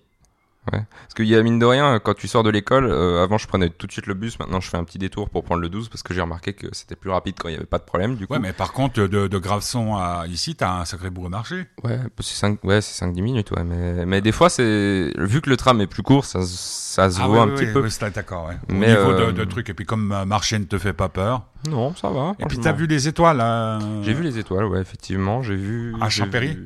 Ouais. 0.71 0.83
Parce 1.03 1.15
qu'il 1.15 1.25
y 1.27 1.35
a 1.35 1.43
mine 1.43 1.59
de 1.59 1.65
rien, 1.65 1.99
quand 1.99 2.13
tu 2.13 2.29
sors 2.29 2.43
de 2.43 2.51
l'école, 2.51 2.85
euh, 2.91 3.23
avant 3.25 3.39
je 3.39 3.47
prenais 3.49 3.71
tout 3.71 3.87
de 3.87 3.93
suite 3.93 4.07
le 4.07 4.13
bus, 4.13 4.39
maintenant 4.39 4.61
je 4.61 4.69
fais 4.69 4.77
un 4.77 4.85
petit 4.85 4.99
détour 4.99 5.31
pour 5.31 5.43
prendre 5.43 5.63
le 5.63 5.71
12 5.71 5.89
parce 5.89 6.03
que 6.03 6.13
j'ai 6.13 6.21
remarqué 6.21 6.53
que 6.53 6.67
c'était 6.73 6.95
plus 6.95 7.09
rapide 7.11 7.37
quand 7.39 7.49
il 7.49 7.53
n'y 7.53 7.57
avait 7.57 7.65
pas 7.65 7.79
de 7.79 7.85
problème 7.85 8.17
du 8.17 8.27
coup. 8.27 8.35
Ouais, 8.35 8.39
mais 8.39 8.53
par 8.53 8.73
contre, 8.75 9.01
de, 9.07 9.29
de 9.29 9.39
Graveson 9.39 9.97
à 9.97 10.25
ici, 10.29 10.55
t'as 10.57 10.81
un 10.81 10.85
sacré 10.85 11.09
bout 11.09 11.25
au 11.25 11.29
marché. 11.31 11.67
Ouais, 11.85 11.99
c'est 12.21 12.35
5, 12.35 12.63
ouais, 12.65 12.83
c'est 12.83 13.03
5-10 13.03 13.23
minutes, 13.23 13.51
ouais. 13.53 13.65
Mais, 13.65 14.05
mais 14.05 14.21
des 14.21 14.33
fois, 14.33 14.51
c'est. 14.51 15.13
Vu 15.17 15.41
que 15.41 15.49
le 15.49 15.57
tram 15.57 15.81
est 15.81 15.87
plus 15.87 16.03
court, 16.03 16.27
ça, 16.27 16.43
se- 16.43 16.49
ça 16.49 17.09
se 17.11 17.19
Ah 17.23 17.29
voit 17.29 17.41
un 17.43 17.49
petit 17.49 17.65
peu. 17.73 17.83
d'accord. 18.15 18.51
Au 18.69 18.73
Mais, 18.75 18.89
niveau 18.89 19.11
euh, 19.13 19.27
de, 19.29 19.33
de 19.33 19.45
trucs. 19.45 19.71
Et 19.71 19.75
puis 19.75 19.87
comme 19.87 20.13
euh, 20.13 20.27
marcher 20.27 20.59
ne 20.59 20.65
te 20.65 20.77
fait 20.77 20.93
pas 20.93 21.09
peur. 21.09 21.47
Non, 21.69 21.95
ça 21.95 22.11
va. 22.11 22.35
Et 22.39 22.45
puis 22.47 22.59
t'as 22.59 22.73
vu 22.73 22.87
les 22.87 23.09
étoiles. 23.09 23.41
euh, 23.41 24.03
J'ai 24.03 24.15
vu 24.15 24.23
les 24.23 24.39
étoiles, 24.39 24.65
ouais, 24.67 24.81
effectivement. 24.81 25.43
J'ai 25.43 25.57
vu. 25.57 25.95
À 26.01 26.09
Champéry 26.09 26.57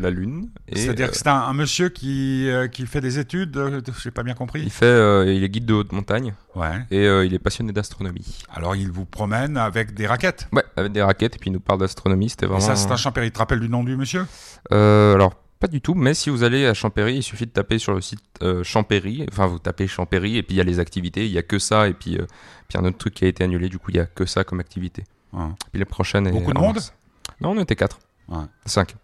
La 0.00 0.10
Lune. 0.10 0.48
et, 0.68 0.78
C'est-à-dire 0.78 1.06
euh, 1.06 1.10
que 1.10 1.16
c'est 1.16 1.26
un, 1.26 1.34
un 1.34 1.52
monsieur 1.52 1.88
qui, 1.88 2.48
euh, 2.48 2.68
qui 2.68 2.86
fait 2.86 3.00
des 3.00 3.18
études, 3.18 3.58
j'ai 4.02 4.10
pas 4.12 4.22
bien 4.22 4.34
compris. 4.34 4.62
Il 4.62 4.70
fait. 4.70 5.34
il 5.36 5.42
est 5.42 5.48
guide 5.48 5.66
de 5.66 5.74
haute 5.74 5.92
montagne 5.92 6.34
Ouais. 6.54 6.86
et 6.90 7.04
il 7.26 7.34
est 7.34 7.38
passionné 7.38 7.72
d'astronomie. 7.72 8.38
Alors 8.54 8.76
il 8.76 8.90
vous 8.90 9.04
promène 9.04 9.56
avec 9.56 9.94
des 9.94 10.06
raquettes. 10.06 10.48
Ouais, 10.52 10.64
avec 10.76 10.92
des 10.92 11.02
raquettes 11.02 11.36
et 11.36 11.38
puis 11.38 11.50
il 11.50 11.52
nous 11.52 11.60
parle 11.60 11.80
d'astronomie. 11.80 12.28
C'était 12.30 12.46
Et 12.46 12.48
vraiment. 12.48 12.64
ça, 12.64 12.76
c'est 12.76 12.90
un 12.90 12.96
Champéry. 12.96 13.26
Tu 13.26 13.32
te 13.32 13.38
rappelles 13.38 13.60
du 13.60 13.68
nom 13.68 13.84
du 13.84 13.96
monsieur? 13.96 14.24
Euh, 14.72 15.14
alors, 15.14 15.34
pas 15.58 15.66
du 15.68 15.80
tout, 15.80 15.94
mais 15.94 16.14
si 16.14 16.30
vous 16.30 16.42
allez 16.42 16.66
à 16.66 16.74
Champéry, 16.74 17.16
il 17.16 17.22
suffit 17.22 17.46
de 17.46 17.50
taper 17.50 17.78
sur 17.78 17.92
le 17.94 18.00
site 18.00 18.20
euh, 18.42 18.62
Champéry. 18.62 19.26
Enfin, 19.30 19.46
vous 19.46 19.58
tapez 19.58 19.86
Champéry 19.86 20.36
et 20.36 20.42
puis 20.42 20.54
il 20.54 20.58
y 20.58 20.60
a 20.60 20.64
les 20.64 20.78
activités. 20.78 21.24
Il 21.26 21.32
y 21.32 21.38
a 21.38 21.42
que 21.42 21.58
ça 21.58 21.88
et 21.88 21.94
puis, 21.94 22.18
euh, 22.18 22.26
puis 22.68 22.78
un 22.78 22.84
autre 22.84 22.98
truc 22.98 23.14
qui 23.14 23.24
a 23.24 23.28
été 23.28 23.42
annulé. 23.44 23.68
Du 23.68 23.78
coup, 23.78 23.90
il 23.90 23.96
y 23.96 24.00
a 24.00 24.06
que 24.06 24.26
ça 24.26 24.44
comme 24.44 24.60
activité. 24.60 25.04
Ouais. 25.32 25.46
Puis 25.72 25.78
la 25.80 25.86
prochaine 25.86 26.26
est 26.26 26.32
Beaucoup 26.32 26.52
de 26.52 26.58
en 26.58 26.62
monde 26.62 26.74
mars. 26.74 26.92
Non, 27.40 27.50
on 27.50 27.60
était 27.60 27.76
4. 27.76 27.98
Ouais. 28.28 28.44
5. 28.66 28.94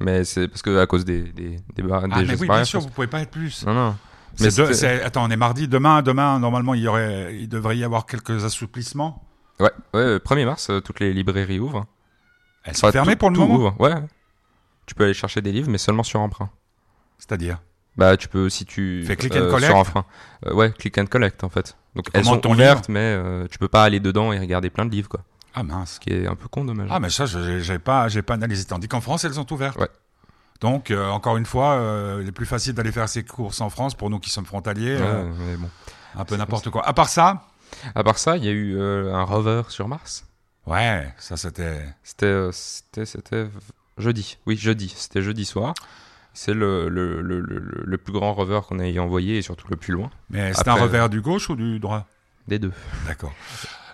Mais 0.00 0.24
c'est 0.24 0.48
parce 0.48 0.62
que 0.62 0.78
à 0.78 0.86
cause 0.86 1.04
des, 1.04 1.22
des, 1.24 1.58
des, 1.74 1.82
bar- 1.82 2.02
des 2.02 2.08
Ah, 2.12 2.22
mais 2.26 2.38
oui, 2.40 2.46
bien 2.48 2.64
sûr, 2.64 2.80
vous 2.80 2.88
pouvez 2.88 3.06
pas 3.06 3.20
être 3.20 3.30
plus. 3.30 3.64
Non, 3.66 3.74
non. 3.74 3.96
Mais 4.38 4.50
c'est- 4.50 5.02
attends, 5.02 5.24
on 5.26 5.30
est 5.30 5.36
mardi. 5.36 5.68
Demain, 5.68 6.02
demain, 6.02 6.38
normalement, 6.38 6.72
il 6.74 6.82
y 6.82 6.88
aurait, 6.88 7.36
il 7.38 7.48
devrait 7.48 7.76
y 7.76 7.84
avoir 7.84 8.06
quelques 8.06 8.44
assouplissements. 8.44 9.22
Ouais, 9.58 9.70
ouais, 9.92 10.00
euh, 10.00 10.18
1er 10.18 10.46
mars, 10.46 10.70
euh, 10.70 10.80
toutes 10.80 11.00
les 11.00 11.12
librairies 11.12 11.58
ouvrent. 11.58 11.84
Elles 12.64 12.76
sont 12.76 12.86
Enfin, 12.86 12.92
fermées 12.92 13.12
tout- 13.12 13.18
pour 13.18 13.30
le 13.30 13.38
moment. 13.38 13.54
ouvre. 13.56 13.76
Ouais. 13.80 13.92
Tu 14.86 14.94
peux 14.94 15.04
aller 15.04 15.14
chercher 15.14 15.40
des 15.40 15.52
livres, 15.52 15.70
mais 15.70 15.78
seulement 15.78 16.02
sur 16.02 16.20
emprunt. 16.20 16.50
C'est-à-dire 17.18 17.58
Bah, 17.96 18.16
tu 18.16 18.28
peux, 18.28 18.48
si 18.48 18.64
tu. 18.64 19.04
Fais 19.06 19.16
click 19.16 19.34
and 19.36 19.50
collect 19.50 19.66
Sur 19.66 19.76
emprunt. 19.76 20.04
Euh, 20.46 20.54
ouais, 20.54 20.72
click 20.72 20.98
and 20.98 21.06
collect, 21.06 21.44
en 21.44 21.48
fait. 21.48 21.76
Donc, 21.94 22.06
elles 22.12 22.22
Comment 22.22 22.34
sont 22.36 22.40
ton 22.40 22.52
ouvertes, 22.52 22.88
mais 22.88 23.00
euh, 23.00 23.46
tu 23.50 23.58
peux 23.58 23.68
pas 23.68 23.84
aller 23.84 24.00
dedans 24.00 24.32
et 24.32 24.38
regarder 24.38 24.70
plein 24.70 24.86
de 24.86 24.90
livres, 24.90 25.08
quoi. 25.08 25.20
Ah 25.54 25.62
mince. 25.64 25.94
Ce 25.94 26.00
qui 26.00 26.10
est 26.10 26.26
un 26.28 26.36
peu 26.36 26.46
con, 26.48 26.64
dommage. 26.64 26.88
Ah 26.92 27.00
mais 27.00 27.10
ça, 27.10 27.26
j'ai 27.26 27.78
pas, 27.80 28.06
j'ai 28.08 28.22
pas 28.22 28.34
analysé. 28.34 28.64
Tandis 28.64 28.86
qu'en 28.88 29.00
France, 29.00 29.24
elles 29.24 29.34
sont 29.34 29.52
ouvertes. 29.52 29.78
Ouais. 29.78 29.88
Donc, 30.60 30.90
euh, 30.90 31.08
encore 31.08 31.36
une 31.38 31.46
fois, 31.46 31.72
euh, 31.72 32.20
il 32.22 32.28
est 32.28 32.32
plus 32.32 32.46
facile 32.46 32.74
d'aller 32.74 32.92
faire 32.92 33.08
ses 33.08 33.24
courses 33.24 33.60
en 33.60 33.70
France 33.70 33.94
pour 33.94 34.10
nous 34.10 34.20
qui 34.20 34.30
sommes 34.30 34.44
frontaliers. 34.46 34.96
Ouais, 34.96 35.02
euh, 35.02 35.30
mais 35.48 35.56
bon. 35.56 35.68
un 36.14 36.24
peu 36.24 36.36
n'importe 36.36 36.70
quoi. 36.70 36.86
À 36.86 36.92
part 36.92 37.08
ça, 37.08 37.42
À 37.94 38.04
part 38.04 38.18
ça, 38.18 38.36
il 38.36 38.44
y 38.44 38.48
a 38.48 38.52
eu 38.52 38.76
euh, 38.78 39.12
un 39.14 39.24
rover 39.24 39.62
sur 39.68 39.88
Mars. 39.88 40.24
ouais, 40.66 41.12
ça 41.18 41.36
c'était. 41.36 41.82
C'était, 42.04 42.26
euh, 42.26 42.50
c'était, 42.52 43.06
c'était 43.06 43.46
jeudi. 44.00 44.38
Oui, 44.46 44.56
jeudi. 44.56 44.92
C'était 44.96 45.22
jeudi 45.22 45.44
soir. 45.44 45.74
C'est 46.32 46.54
le, 46.54 46.88
le, 46.88 47.20
le, 47.22 47.40
le, 47.40 47.98
plus 47.98 48.12
grand 48.12 48.32
rover 48.34 48.60
qu'on 48.68 48.78
ait 48.78 48.96
envoyé 49.00 49.38
et 49.38 49.42
surtout 49.42 49.66
le 49.68 49.76
plus 49.76 49.92
loin. 49.92 50.10
Mais 50.30 50.52
c'est 50.54 50.68
un 50.68 50.72
Après- 50.72 50.84
revers 50.84 51.08
du 51.10 51.20
gauche 51.20 51.50
ou 51.50 51.56
du 51.56 51.80
droit? 51.80 52.06
Des 52.46 52.58
deux. 52.60 52.72
D'accord. 53.06 53.32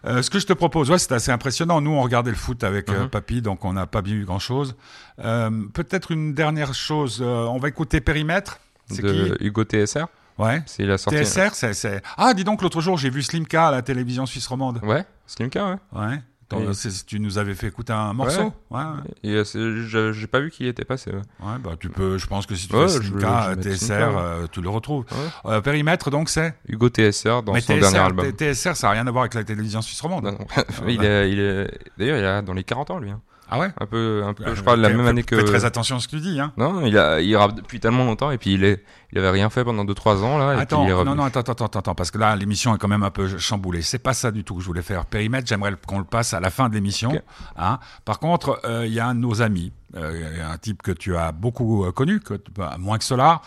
Euh, 0.04 0.20
ce 0.22 0.28
que 0.30 0.38
je 0.38 0.46
te 0.46 0.52
propose, 0.52 0.90
ouais, 0.90 0.98
c'est 0.98 1.12
assez 1.12 1.30
impressionnant. 1.32 1.80
Nous, 1.80 1.90
on 1.90 2.02
regardait 2.02 2.30
le 2.30 2.36
foot 2.36 2.62
avec 2.62 2.90
euh, 2.90 3.04
Mhm. 3.04 3.08
Papy, 3.08 3.40
donc 3.42 3.64
on 3.64 3.72
n'a 3.72 3.86
pas 3.86 4.02
vu 4.02 4.24
grand-chose. 4.24 4.76
Euh, 5.18 5.50
Peut-être 5.72 6.12
une 6.12 6.34
dernière 6.34 6.74
chose. 6.74 7.20
euh, 7.22 7.44
on 7.46 7.58
va 7.58 7.68
écouter 7.68 8.00
Périmètre. 8.00 8.60
C'est 8.88 9.02
qui? 9.02 9.32
Hugo 9.44 9.64
TSR. 9.64 10.06
Ouais. 10.38 10.62
C'est 10.66 10.82
il 10.84 10.90
a 10.90 10.98
sorti. 10.98 11.18
TSR, 11.18 11.54
c'est, 11.54 11.72
c'est. 11.72 12.02
Ah, 12.18 12.34
dis 12.34 12.44
donc, 12.44 12.60
l'autre 12.62 12.82
jour, 12.82 12.98
j'ai 12.98 13.08
vu 13.10 13.22
Slimka 13.22 13.68
à 13.68 13.70
la 13.70 13.80
télévision 13.82 14.26
suisse 14.26 14.46
romande. 14.46 14.78
Ouais, 14.84 15.04
Slimka, 15.26 15.70
ouais. 15.70 15.76
Ouais. 16.00 16.22
Oui. 16.52 16.64
tu 17.06 17.18
nous 17.18 17.38
avais 17.38 17.54
fait 17.54 17.66
écouter 17.66 17.92
un 17.92 18.12
morceau. 18.12 18.52
Ouais. 18.70 18.80
ouais. 19.24 19.42
Euh, 19.56 20.12
j'ai 20.12 20.26
pas 20.28 20.38
vu 20.40 20.50
qui 20.50 20.64
y 20.64 20.68
était 20.68 20.84
passé. 20.84 21.10
ouais. 21.10 21.16
Ouais, 21.40 21.58
bah 21.62 21.72
tu 21.78 21.88
peux. 21.88 22.18
Je 22.18 22.26
pense 22.26 22.46
que 22.46 22.54
si 22.54 22.68
tu 22.68 22.76
Ouais, 22.76 22.86
fais 22.86 22.94
je- 22.94 23.08
Slimka, 23.08 23.42
je 23.42 23.48
vais 23.50 23.56
mettre 23.56 23.68
TSR, 23.78 24.18
euh, 24.18 24.46
tu 24.52 24.60
le 24.60 24.68
retrouves. 24.68 25.04
Euh, 25.46 25.60
périmètre, 25.60 26.10
donc 26.10 26.28
c'est. 26.28 26.54
Hugo 26.68 26.88
TSR 26.88 27.42
dans 27.42 27.52
Mais 27.52 27.60
son 27.60 27.72
TSR, 27.74 27.80
dernier 27.80 27.98
album. 27.98 28.30
TSR, 28.32 28.76
ça 28.76 28.86
n'a 28.86 28.92
rien 28.92 29.06
à 29.06 29.10
voir 29.10 29.22
avec 29.24 29.34
la 29.34 29.42
télévision 29.44 29.82
suisse 29.82 30.00
romande. 30.00 30.24
Non. 30.24 30.38
il 30.88 31.04
est, 31.04 31.30
il. 31.32 31.68
D'ailleurs, 31.98 32.18
il 32.18 32.24
est 32.24 32.42
dans 32.42 32.52
les 32.54 32.64
40 32.64 32.90
ans, 32.90 32.98
lui. 32.98 33.10
hein. 33.10 33.20
Ah 33.48 33.58
ouais. 33.60 33.68
Un 33.80 33.86
peu, 33.86 34.22
un 34.26 34.34
peu 34.34 34.44
Euh, 34.44 34.54
je 34.54 34.60
crois, 34.60 34.76
de 34.76 34.82
la 34.82 34.88
même 34.88 35.06
année 35.06 35.22
que. 35.22 35.36
Fais 35.36 35.44
très 35.44 35.64
attention 35.64 35.96
à 35.96 36.00
ce 36.00 36.08
que 36.08 36.16
tu 36.16 36.22
dis, 36.22 36.40
hein. 36.40 36.52
Non, 36.56 36.84
il 36.84 36.98
a, 36.98 37.20
il 37.20 37.36
rappe 37.36 37.54
depuis 37.54 37.78
tellement 37.78 38.04
longtemps 38.04 38.30
et 38.32 38.38
puis 38.38 38.54
il 38.54 38.64
est, 38.64 38.84
il 39.12 39.18
avait 39.18 39.30
rien 39.30 39.50
fait 39.50 39.62
pendant 39.64 39.84
2-3 39.84 40.22
ans 40.22 40.38
là. 40.38 40.54
Et 40.54 40.60
Attends, 40.60 40.78
puis 40.78 40.86
il 40.86 40.90
est 40.90 40.92
revenu. 40.94 41.10
non, 41.10 41.16
non, 41.16 41.24
attends, 41.24 41.40
attends, 41.40 41.66
attends, 41.66 41.94
parce 41.94 42.10
que 42.10 42.18
là, 42.18 42.34
l'émission 42.34 42.74
est 42.74 42.78
quand 42.78 42.88
même 42.88 43.04
un 43.04 43.10
peu 43.10 43.38
chamboulée. 43.38 43.82
C'est 43.82 43.98
pas 44.00 44.14
ça 44.14 44.30
du 44.32 44.42
tout 44.42 44.54
que 44.56 44.60
je 44.62 44.66
voulais 44.66 44.82
faire. 44.82 45.06
Périmètre, 45.06 45.46
j'aimerais 45.46 45.74
qu'on 45.86 45.98
le 45.98 46.04
passe 46.04 46.34
à 46.34 46.40
la 46.40 46.50
fin 46.50 46.68
de 46.68 46.74
l'émission. 46.74 47.12
Hein. 47.56 47.78
Par 48.04 48.18
contre, 48.18 48.60
euh, 48.64 48.84
il 48.86 48.92
y 48.92 49.00
a 49.00 49.06
un 49.06 49.14
de 49.14 49.20
nos 49.20 49.42
amis, 49.42 49.72
euh, 49.96 50.50
un 50.52 50.58
type 50.58 50.82
que 50.82 50.90
tu 50.92 51.16
as 51.16 51.30
beaucoup 51.32 51.84
euh, 51.84 51.92
connu, 51.92 52.18
que, 52.20 52.34
bah, 52.56 52.76
moins 52.78 52.98
que 52.98 53.04
Solar, 53.04 53.42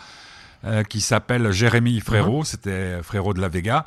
euh, 0.64 0.82
qui 0.82 1.00
s'appelle 1.00 1.50
Jérémy 1.52 2.00
Frérot. 2.00 2.44
C'était 2.44 3.02
Frérot 3.02 3.34
de 3.34 3.40
la 3.40 3.48
Vega. 3.48 3.84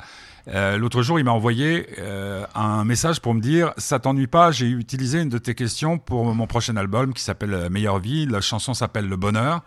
Euh, 0.48 0.76
L'autre 0.76 1.02
jour, 1.02 1.18
il 1.18 1.24
m'a 1.24 1.30
envoyé 1.32 1.86
euh, 1.98 2.44
un 2.54 2.84
message 2.84 3.20
pour 3.20 3.32
me 3.34 3.40
dire 3.40 3.72
ça 3.78 3.98
t'ennuie 3.98 4.26
pas 4.26 4.50
J'ai 4.50 4.68
utilisé 4.68 5.22
une 5.22 5.30
de 5.30 5.38
tes 5.38 5.54
questions 5.54 5.98
pour 5.98 6.34
mon 6.34 6.46
prochain 6.46 6.76
album 6.76 7.14
qui 7.14 7.22
s'appelle 7.22 7.54
euh, 7.54 7.70
Meilleure 7.70 7.98
vie. 7.98 8.26
La 8.26 8.40
chanson 8.40 8.74
s'appelle 8.74 9.08
Le 9.08 9.16
Bonheur. 9.16 9.62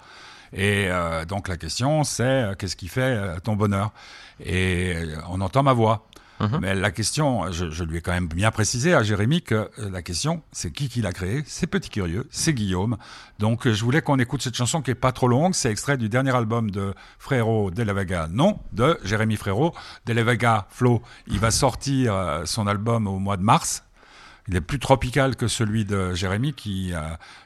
Et 0.54 0.88
euh, 0.90 1.26
donc 1.26 1.48
la 1.48 1.58
question, 1.58 2.04
c'est 2.04 2.52
qu'est-ce 2.58 2.76
qui 2.76 2.88
fait 2.88 3.40
ton 3.44 3.56
bonheur? 3.56 3.92
Et 4.44 4.96
on 5.30 5.42
entend 5.42 5.64
ma 5.64 5.74
voix. 5.74 6.07
Mhm. 6.40 6.60
Mais 6.62 6.76
la 6.76 6.92
question, 6.92 7.52
je, 7.52 7.84
lui 7.84 7.98
ai 7.98 8.02
quand 8.02 8.12
même 8.12 8.28
bien 8.28 8.52
précisé 8.52 8.94
à 8.94 9.04
Jérémy 9.04 9.42
que 9.42 9.70
euh, 9.80 9.90
la 9.90 10.02
question, 10.02 10.44
c'est 10.52 10.72
qui 10.72 10.90
qui 10.90 11.02
l'a 11.02 11.12
créé? 11.12 11.44
C'est 11.48 11.68
Petit 11.68 11.90
Curieux, 11.90 12.28
c'est 12.30 12.54
Guillaume. 12.54 12.98
Donc 13.40 13.66
euh, 13.66 13.74
je 13.74 13.84
voulais 13.84 14.02
qu'on 14.02 14.20
écoute 14.20 14.42
cette 14.42 14.56
chanson 14.56 14.82
qui 14.82 14.92
est 14.92 14.96
pas 14.96 15.12
trop 15.12 15.28
longue. 15.28 15.54
C'est 15.54 15.72
extrait 15.72 15.98
du 15.98 16.10
dernier 16.10 16.36
album 16.36 16.70
de 16.70 16.94
Frérot 17.20 17.72
de 17.72 17.84
la 17.84 17.94
Vega, 17.94 18.28
non, 18.32 18.60
de 18.74 19.00
Jérémy 19.04 19.36
Frérot. 19.36 19.74
De 20.06 20.14
la 20.14 20.24
Vega, 20.24 20.68
Flo, 20.70 21.02
il 21.28 21.40
va 21.40 21.52
sortir 21.52 22.14
euh, 22.14 22.46
son 22.46 22.68
album 22.68 23.08
au 23.08 23.20
mois 23.20 23.38
de 23.38 23.44
mars. 23.44 23.84
Il 24.50 24.56
est 24.56 24.62
plus 24.62 24.80
tropical 24.80 25.36
que 25.36 25.48
celui 25.48 25.84
de 25.84 26.14
Jérémy 26.14 26.54
qui, 26.54 26.94
euh, 26.94 27.02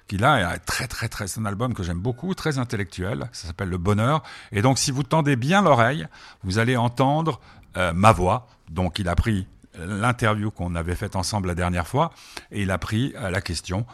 qui 0.07 0.17
là 0.17 0.53
est 0.53 0.59
très 0.59 0.87
très 0.87 1.09
très 1.09 1.27
c'est 1.27 1.39
un 1.39 1.45
album 1.45 1.73
que 1.73 1.81
j'aime 1.81 1.99
beaucoup, 1.99 2.35
très 2.35 2.59
intellectuel. 2.59 3.27
Ça 3.31 3.47
s'appelle 3.47 3.69
Le 3.69 3.79
Bonheur. 3.79 4.21
Et 4.51 4.61
donc 4.61 4.77
si 4.77 4.91
vous 4.91 5.01
tendez 5.03 5.35
bien 5.35 5.63
l'oreille, 5.63 6.07
vous 6.43 6.59
allez 6.59 6.77
entendre 6.77 7.39
euh, 7.77 7.93
ma 7.93 8.11
voix. 8.11 8.47
Donc 8.69 8.99
il 8.99 9.07
a 9.07 9.15
pris 9.15 9.47
l'interview 9.77 10.51
qu'on 10.51 10.75
avait 10.75 10.95
faite 10.95 11.15
ensemble 11.15 11.47
la 11.47 11.55
dernière 11.55 11.87
fois 11.87 12.11
et 12.51 12.61
il 12.63 12.71
a 12.71 12.77
pris 12.77 13.13
euh, 13.15 13.29
la 13.29 13.41
question. 13.41 13.85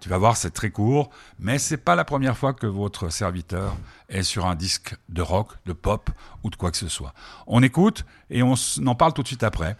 Tu 0.00 0.08
vas 0.08 0.18
voir, 0.18 0.36
c'est 0.36 0.50
très 0.50 0.70
court, 0.70 1.10
mais 1.38 1.58
c'est 1.58 1.78
pas 1.78 1.94
la 1.94 2.04
première 2.04 2.36
fois 2.36 2.52
que 2.52 2.66
votre 2.66 3.08
serviteur 3.08 3.74
est 4.08 4.22
sur 4.22 4.46
un 4.46 4.54
disque 4.54 4.94
de 5.08 5.22
rock, 5.22 5.52
de 5.64 5.72
pop 5.72 6.10
ou 6.42 6.50
de 6.50 6.56
quoi 6.56 6.70
que 6.70 6.76
ce 6.76 6.88
soit. 6.88 7.14
On 7.46 7.62
écoute 7.62 8.04
et 8.28 8.42
on 8.42 8.54
en 8.86 8.94
parle 8.94 9.14
tout 9.14 9.22
de 9.22 9.28
suite 9.28 9.42
après. 9.42 9.76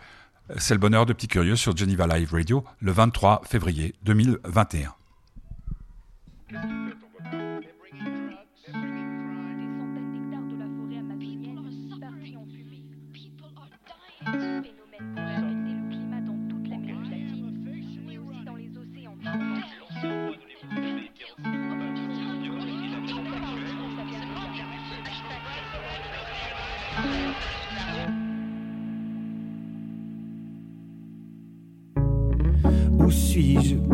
C'est 0.59 0.74
le 0.74 0.80
bonheur 0.80 1.06
de 1.06 1.12
Petit 1.12 1.28
Curieux 1.28 1.56
sur 1.56 1.76
Geneva 1.76 2.06
Live 2.06 2.32
Radio 2.32 2.64
le 2.80 2.92
23 2.92 3.42
février 3.44 3.94
2021. 4.04 4.94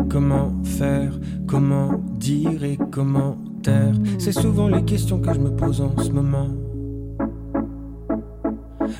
Comment 0.09 0.53
faire 0.63 1.13
Comment 1.47 2.01
dire 2.19 2.63
et 2.63 2.77
comment 2.91 3.37
taire? 3.61 3.93
C'est 4.17 4.31
souvent 4.31 4.67
les 4.67 4.83
questions 4.83 5.19
que 5.19 5.33
je 5.33 5.39
me 5.39 5.49
pose 5.49 5.81
en 5.81 5.95
ce 5.97 6.11
moment. 6.11 6.47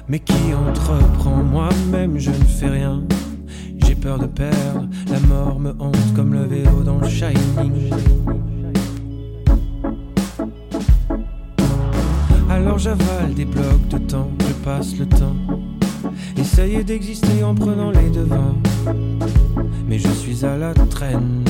Mais 0.07 0.19
qui 0.19 0.53
entreprend 0.53 1.43
Moi-même, 1.43 2.17
je 2.17 2.31
ne 2.31 2.35
fais 2.35 2.69
rien. 2.69 3.03
J'ai 3.85 3.95
peur 3.95 4.19
de 4.19 4.27
perdre. 4.27 4.87
La 5.11 5.19
mort 5.21 5.59
me 5.59 5.71
hante 5.79 6.13
comme 6.15 6.33
le 6.33 6.43
vélo 6.43 6.83
dans 6.83 6.97
le 6.97 7.07
Shining. 7.07 7.91
Alors 12.49 12.77
j'avale 12.77 13.33
des 13.35 13.45
blocs 13.45 13.87
de 13.89 13.97
temps, 13.97 14.29
je 14.39 14.53
passe 14.63 14.97
le 14.97 15.05
temps. 15.07 15.35
Essayer 16.37 16.83
d'exister 16.83 17.43
en 17.43 17.55
prenant 17.55 17.91
les 17.91 18.09
devants 18.09 18.55
mais 19.93 19.99
je 19.99 20.09
suis 20.09 20.43
à 20.43 20.57
la 20.57 20.73
traîne. 20.73 21.43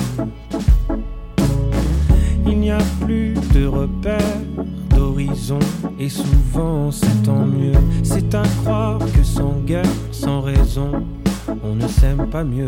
Il 2.45 2.59
n'y 2.59 2.71
a 2.71 2.79
plus 2.99 3.35
de 3.53 3.65
repères, 3.65 4.41
d'horizon, 4.89 5.59
et 5.97 6.09
souvent 6.09 6.91
c'est 6.91 7.23
tant 7.23 7.45
mieux. 7.45 7.79
C'est 8.03 8.35
à 8.35 8.43
croire 8.61 8.99
que 8.99 9.23
sans 9.23 9.61
guerre, 9.65 9.85
sans 10.11 10.41
raison, 10.41 10.91
on 11.63 11.75
ne 11.75 11.87
s'aime 11.87 12.27
pas 12.29 12.43
mieux. 12.43 12.65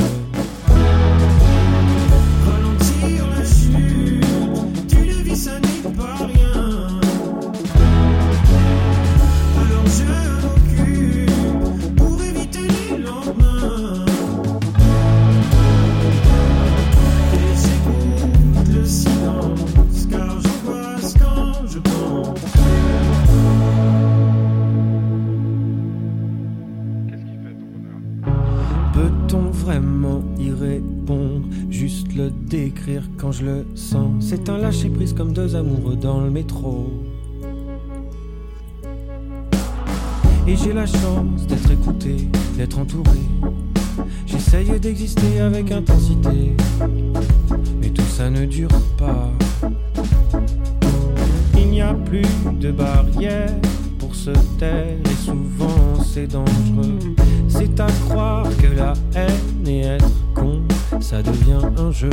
Je 33.37 33.45
le 33.45 33.65
sens. 33.75 34.11
C'est 34.19 34.49
un 34.49 34.57
lâcher 34.57 34.89
prise 34.89 35.13
comme 35.13 35.33
deux 35.33 35.55
amoureux 35.55 35.95
dans 35.95 36.21
le 36.21 36.29
métro. 36.29 36.89
Et 40.47 40.55
j'ai 40.55 40.73
la 40.73 40.85
chance 40.85 41.45
d'être 41.47 41.71
écouté, 41.71 42.29
d'être 42.57 42.77
entouré. 42.79 43.19
J'essaye 44.25 44.79
d'exister 44.79 45.39
avec 45.39 45.71
intensité, 45.71 46.55
mais 47.81 47.89
tout 47.89 48.03
ça 48.03 48.29
ne 48.29 48.45
dure 48.45 48.69
pas. 48.97 49.31
Il 51.57 51.67
n'y 51.69 51.81
a 51.81 51.93
plus 51.93 52.27
de 52.59 52.71
barrière 52.71 53.53
pour 53.97 54.13
se 54.13 54.31
taire, 54.59 54.97
et 55.03 55.25
souvent 55.25 56.03
c'est 56.05 56.27
dangereux. 56.27 56.99
C'est 57.47 57.79
à 57.79 57.87
croire 58.07 58.47
que 58.57 58.67
la 58.77 58.93
haine 59.15 59.67
et 59.67 59.81
être 59.81 60.11
con, 60.33 60.61
ça 60.99 61.21
devient 61.23 61.65
un 61.77 61.91
jeu. 61.91 62.09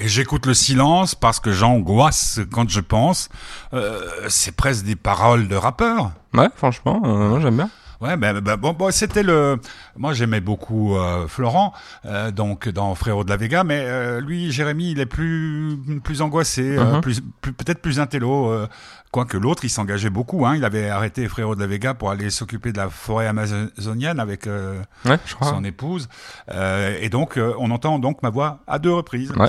Et 0.00 0.06
j'écoute 0.06 0.46
le 0.46 0.54
silence 0.54 1.16
parce 1.16 1.40
que 1.40 1.50
j'angoisse 1.50 2.38
quand 2.52 2.68
je 2.68 2.80
pense. 2.80 3.28
Euh, 3.74 4.00
c'est 4.28 4.54
presque 4.54 4.84
des 4.84 4.94
paroles 4.94 5.48
de 5.48 5.56
rappeur. 5.56 6.12
Ouais, 6.34 6.48
franchement, 6.54 7.02
euh, 7.04 7.40
j'aime 7.40 7.56
bien. 7.56 7.70
Ouais, 8.00 8.16
ben, 8.16 8.40
ben, 8.40 8.56
bon, 8.56 8.72
bon, 8.74 8.92
c'était 8.92 9.22
le. 9.24 9.56
Moi, 9.96 10.12
j'aimais 10.12 10.40
beaucoup 10.40 10.96
euh, 10.96 11.26
Florent, 11.26 11.72
euh, 12.04 12.30
donc 12.30 12.68
dans 12.68 12.94
Frérot 12.94 13.24
de 13.24 13.30
la 13.30 13.36
Vega, 13.36 13.64
mais 13.64 13.80
euh, 13.82 14.20
lui, 14.20 14.52
Jérémy, 14.52 14.92
il 14.92 15.00
est 15.00 15.06
plus 15.06 15.76
plus 16.04 16.22
angoissé, 16.22 16.76
euh, 16.78 16.94
Mhm. 16.94 17.00
plus, 17.00 17.20
plus- 17.40 17.52
peut-être 17.52 17.80
plus 17.82 17.98
intello. 18.00 18.50
euh, 18.50 18.66
Quoique 19.10 19.38
l'autre, 19.38 19.64
il 19.64 19.70
s'engageait 19.70 20.10
beaucoup. 20.10 20.44
Hein, 20.44 20.54
il 20.56 20.66
avait 20.66 20.90
arrêté 20.90 21.26
Frérot 21.28 21.54
de 21.54 21.60
la 21.60 21.66
Vega 21.66 21.94
pour 21.94 22.10
aller 22.10 22.28
s'occuper 22.28 22.72
de 22.72 22.76
la 22.76 22.90
forêt 22.90 23.26
amazonienne 23.26 24.20
avec 24.20 24.46
euh, 24.46 24.82
Ouais, 25.06 25.16
je 25.24 25.34
crois. 25.34 25.48
son 25.48 25.64
épouse. 25.64 26.10
Euh, 26.52 26.94
et 27.00 27.08
donc, 27.08 27.38
euh, 27.38 27.54
on 27.58 27.70
entend 27.70 27.98
donc 27.98 28.22
ma 28.22 28.28
voix 28.28 28.60
à 28.66 28.78
deux 28.78 28.92
reprises. 28.92 29.32
Ouais. 29.32 29.46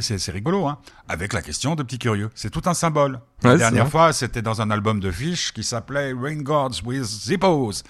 C'est 0.00 0.32
rigolo, 0.32 0.66
hein. 0.66 0.78
Avec 1.08 1.32
la 1.34 1.42
question 1.42 1.74
de 1.74 1.82
Petit 1.82 1.98
Curieux. 1.98 2.30
C'est 2.34 2.50
tout 2.50 2.62
un 2.64 2.72
symbole. 2.74 3.20
La 3.42 3.52
Ouais, 3.52 3.58
dernière 3.58 3.88
fois, 3.88 4.12
c'était 4.14 4.40
dans 4.42 4.62
un 4.62 4.70
album 4.70 5.00
de 5.00 5.10
Fish 5.10 5.52
qui 5.52 5.62
s'appelait 5.62 6.12
Rain 6.12 6.36
Gods 6.42 6.80
with 6.84 7.04
Zippos. 7.04 7.82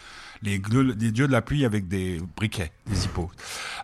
Les, 0.43 0.59
dieux 0.59 1.27
de 1.27 1.33
la 1.33 1.41
pluie 1.41 1.65
avec 1.65 1.89
des 1.89 2.21
briquets, 2.37 2.73
des 2.87 2.95
zippos. 2.97 3.31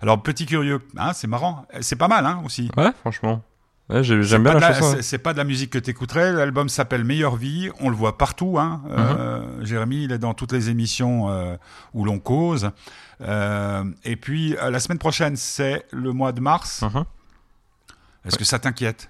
Alors, 0.02 0.22
Petit 0.22 0.44
Curieux, 0.46 0.80
hein, 0.98 1.12
c'est 1.14 1.28
marrant. 1.28 1.64
C'est 1.80 1.96
pas 1.96 2.08
mal, 2.08 2.26
hein, 2.26 2.42
aussi. 2.44 2.70
Ouais, 2.76 2.90
franchement. 3.00 3.42
Ouais, 3.88 4.04
j'aime 4.04 4.22
bien 4.42 4.54
la 4.54 4.60
la- 4.60 4.74
chanson. 4.74 4.96
c'est- 5.00 5.18
pas 5.18 5.32
de 5.32 5.38
la 5.38 5.44
musique 5.44 5.70
que 5.70 5.78
t'écouterais. 5.78 6.32
L'album 6.32 6.68
s'appelle 6.68 7.02
Meilleure 7.04 7.36
Vie. 7.36 7.70
On 7.80 7.88
le 7.88 7.96
voit 7.96 8.18
partout. 8.18 8.58
Hein. 8.58 8.82
Euh, 8.90 9.64
Jérémy, 9.64 10.04
il 10.04 10.12
est 10.12 10.18
dans 10.18 10.34
toutes 10.34 10.52
les 10.52 10.68
émissions 10.70 11.30
euh, 11.30 11.56
où 11.94 12.04
l'on 12.04 12.18
cause. 12.18 12.70
Euh, 13.22 13.84
et 14.04 14.16
puis 14.16 14.54
la 14.60 14.80
semaine 14.80 14.98
prochaine, 14.98 15.36
c'est 15.36 15.86
le 15.92 16.12
mois 16.12 16.32
de 16.32 16.40
mars. 16.40 16.82
Mhm. 16.82 17.04
Est-ce 18.26 18.36
que 18.36 18.44
ça 18.44 18.58
t'inquiète? 18.58 19.08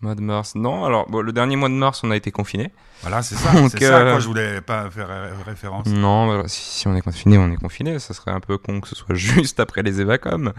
Mois 0.00 0.14
de 0.14 0.20
mars. 0.20 0.54
Non, 0.54 0.84
alors, 0.84 1.08
bon, 1.10 1.22
le 1.22 1.32
dernier 1.32 1.56
mois 1.56 1.68
de 1.68 1.74
mars, 1.74 2.02
on 2.04 2.10
a 2.12 2.16
été 2.16 2.30
confinés. 2.30 2.70
Voilà, 3.02 3.20
c'est 3.22 3.34
ça. 3.34 3.50
C'est 3.68 3.80
ça 3.84 3.96
à 3.96 4.00
euh, 4.00 4.10
quoi 4.12 4.20
je 4.20 4.26
voulais 4.28 4.60
pas 4.60 4.88
faire 4.90 5.08
ré- 5.08 5.30
référence. 5.44 5.86
Non, 5.86 6.46
si, 6.46 6.60
si 6.80 6.86
on 6.88 6.94
est 6.94 7.00
confiné, 7.00 7.36
on 7.36 7.50
est 7.50 7.56
confiné. 7.56 7.98
Ça 7.98 8.14
serait 8.14 8.30
un 8.30 8.38
peu 8.38 8.58
con 8.58 8.80
que 8.80 8.86
ce 8.88 8.94
soit 8.94 9.14
juste 9.16 9.58
après 9.58 9.82
les 9.82 10.00
évacom. 10.00 10.52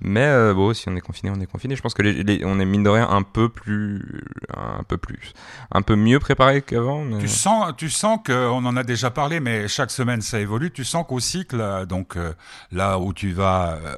Mais 0.00 0.24
euh, 0.24 0.54
bon, 0.54 0.72
si 0.74 0.88
on 0.88 0.96
est 0.96 1.00
confiné, 1.02 1.30
on 1.34 1.40
est 1.40 1.46
confiné. 1.46 1.76
Je 1.76 1.82
pense 1.82 1.92
que 1.94 2.00
les, 2.02 2.22
les- 2.22 2.44
on 2.46 2.58
est 2.58 2.64
mine 2.64 2.82
de 2.84 2.88
rien 2.90 3.06
un 3.08 3.22
peu 3.22 3.50
plus, 3.50 4.22
un 4.56 4.82
peu 4.82 4.96
plus, 4.96 5.32
un 5.72 5.82
peu 5.82 5.94
mieux 5.96 6.18
préparé 6.18 6.62
qu'avant. 6.62 7.02
mais- 7.04 7.18
Tu 7.18 7.28
sens, 7.28 7.72
tu 7.76 7.90
sens 7.90 8.18
qu'on 8.26 8.64
en 8.64 8.76
a 8.78 8.82
déjà 8.82 9.10
parlé, 9.10 9.40
mais 9.40 9.68
chaque 9.68 9.90
semaine 9.90 10.22
ça 10.22 10.40
évolue. 10.40 10.70
Tu 10.70 10.84
sens 10.84 11.04
qu'au 11.06 11.20
cycle, 11.20 11.60
euh, 11.60 11.84
donc 11.86 12.16
euh, 12.16 12.32
là 12.72 12.98
où 12.98 13.12
tu 13.12 13.32
vas 13.32 13.78
euh, 13.82 13.96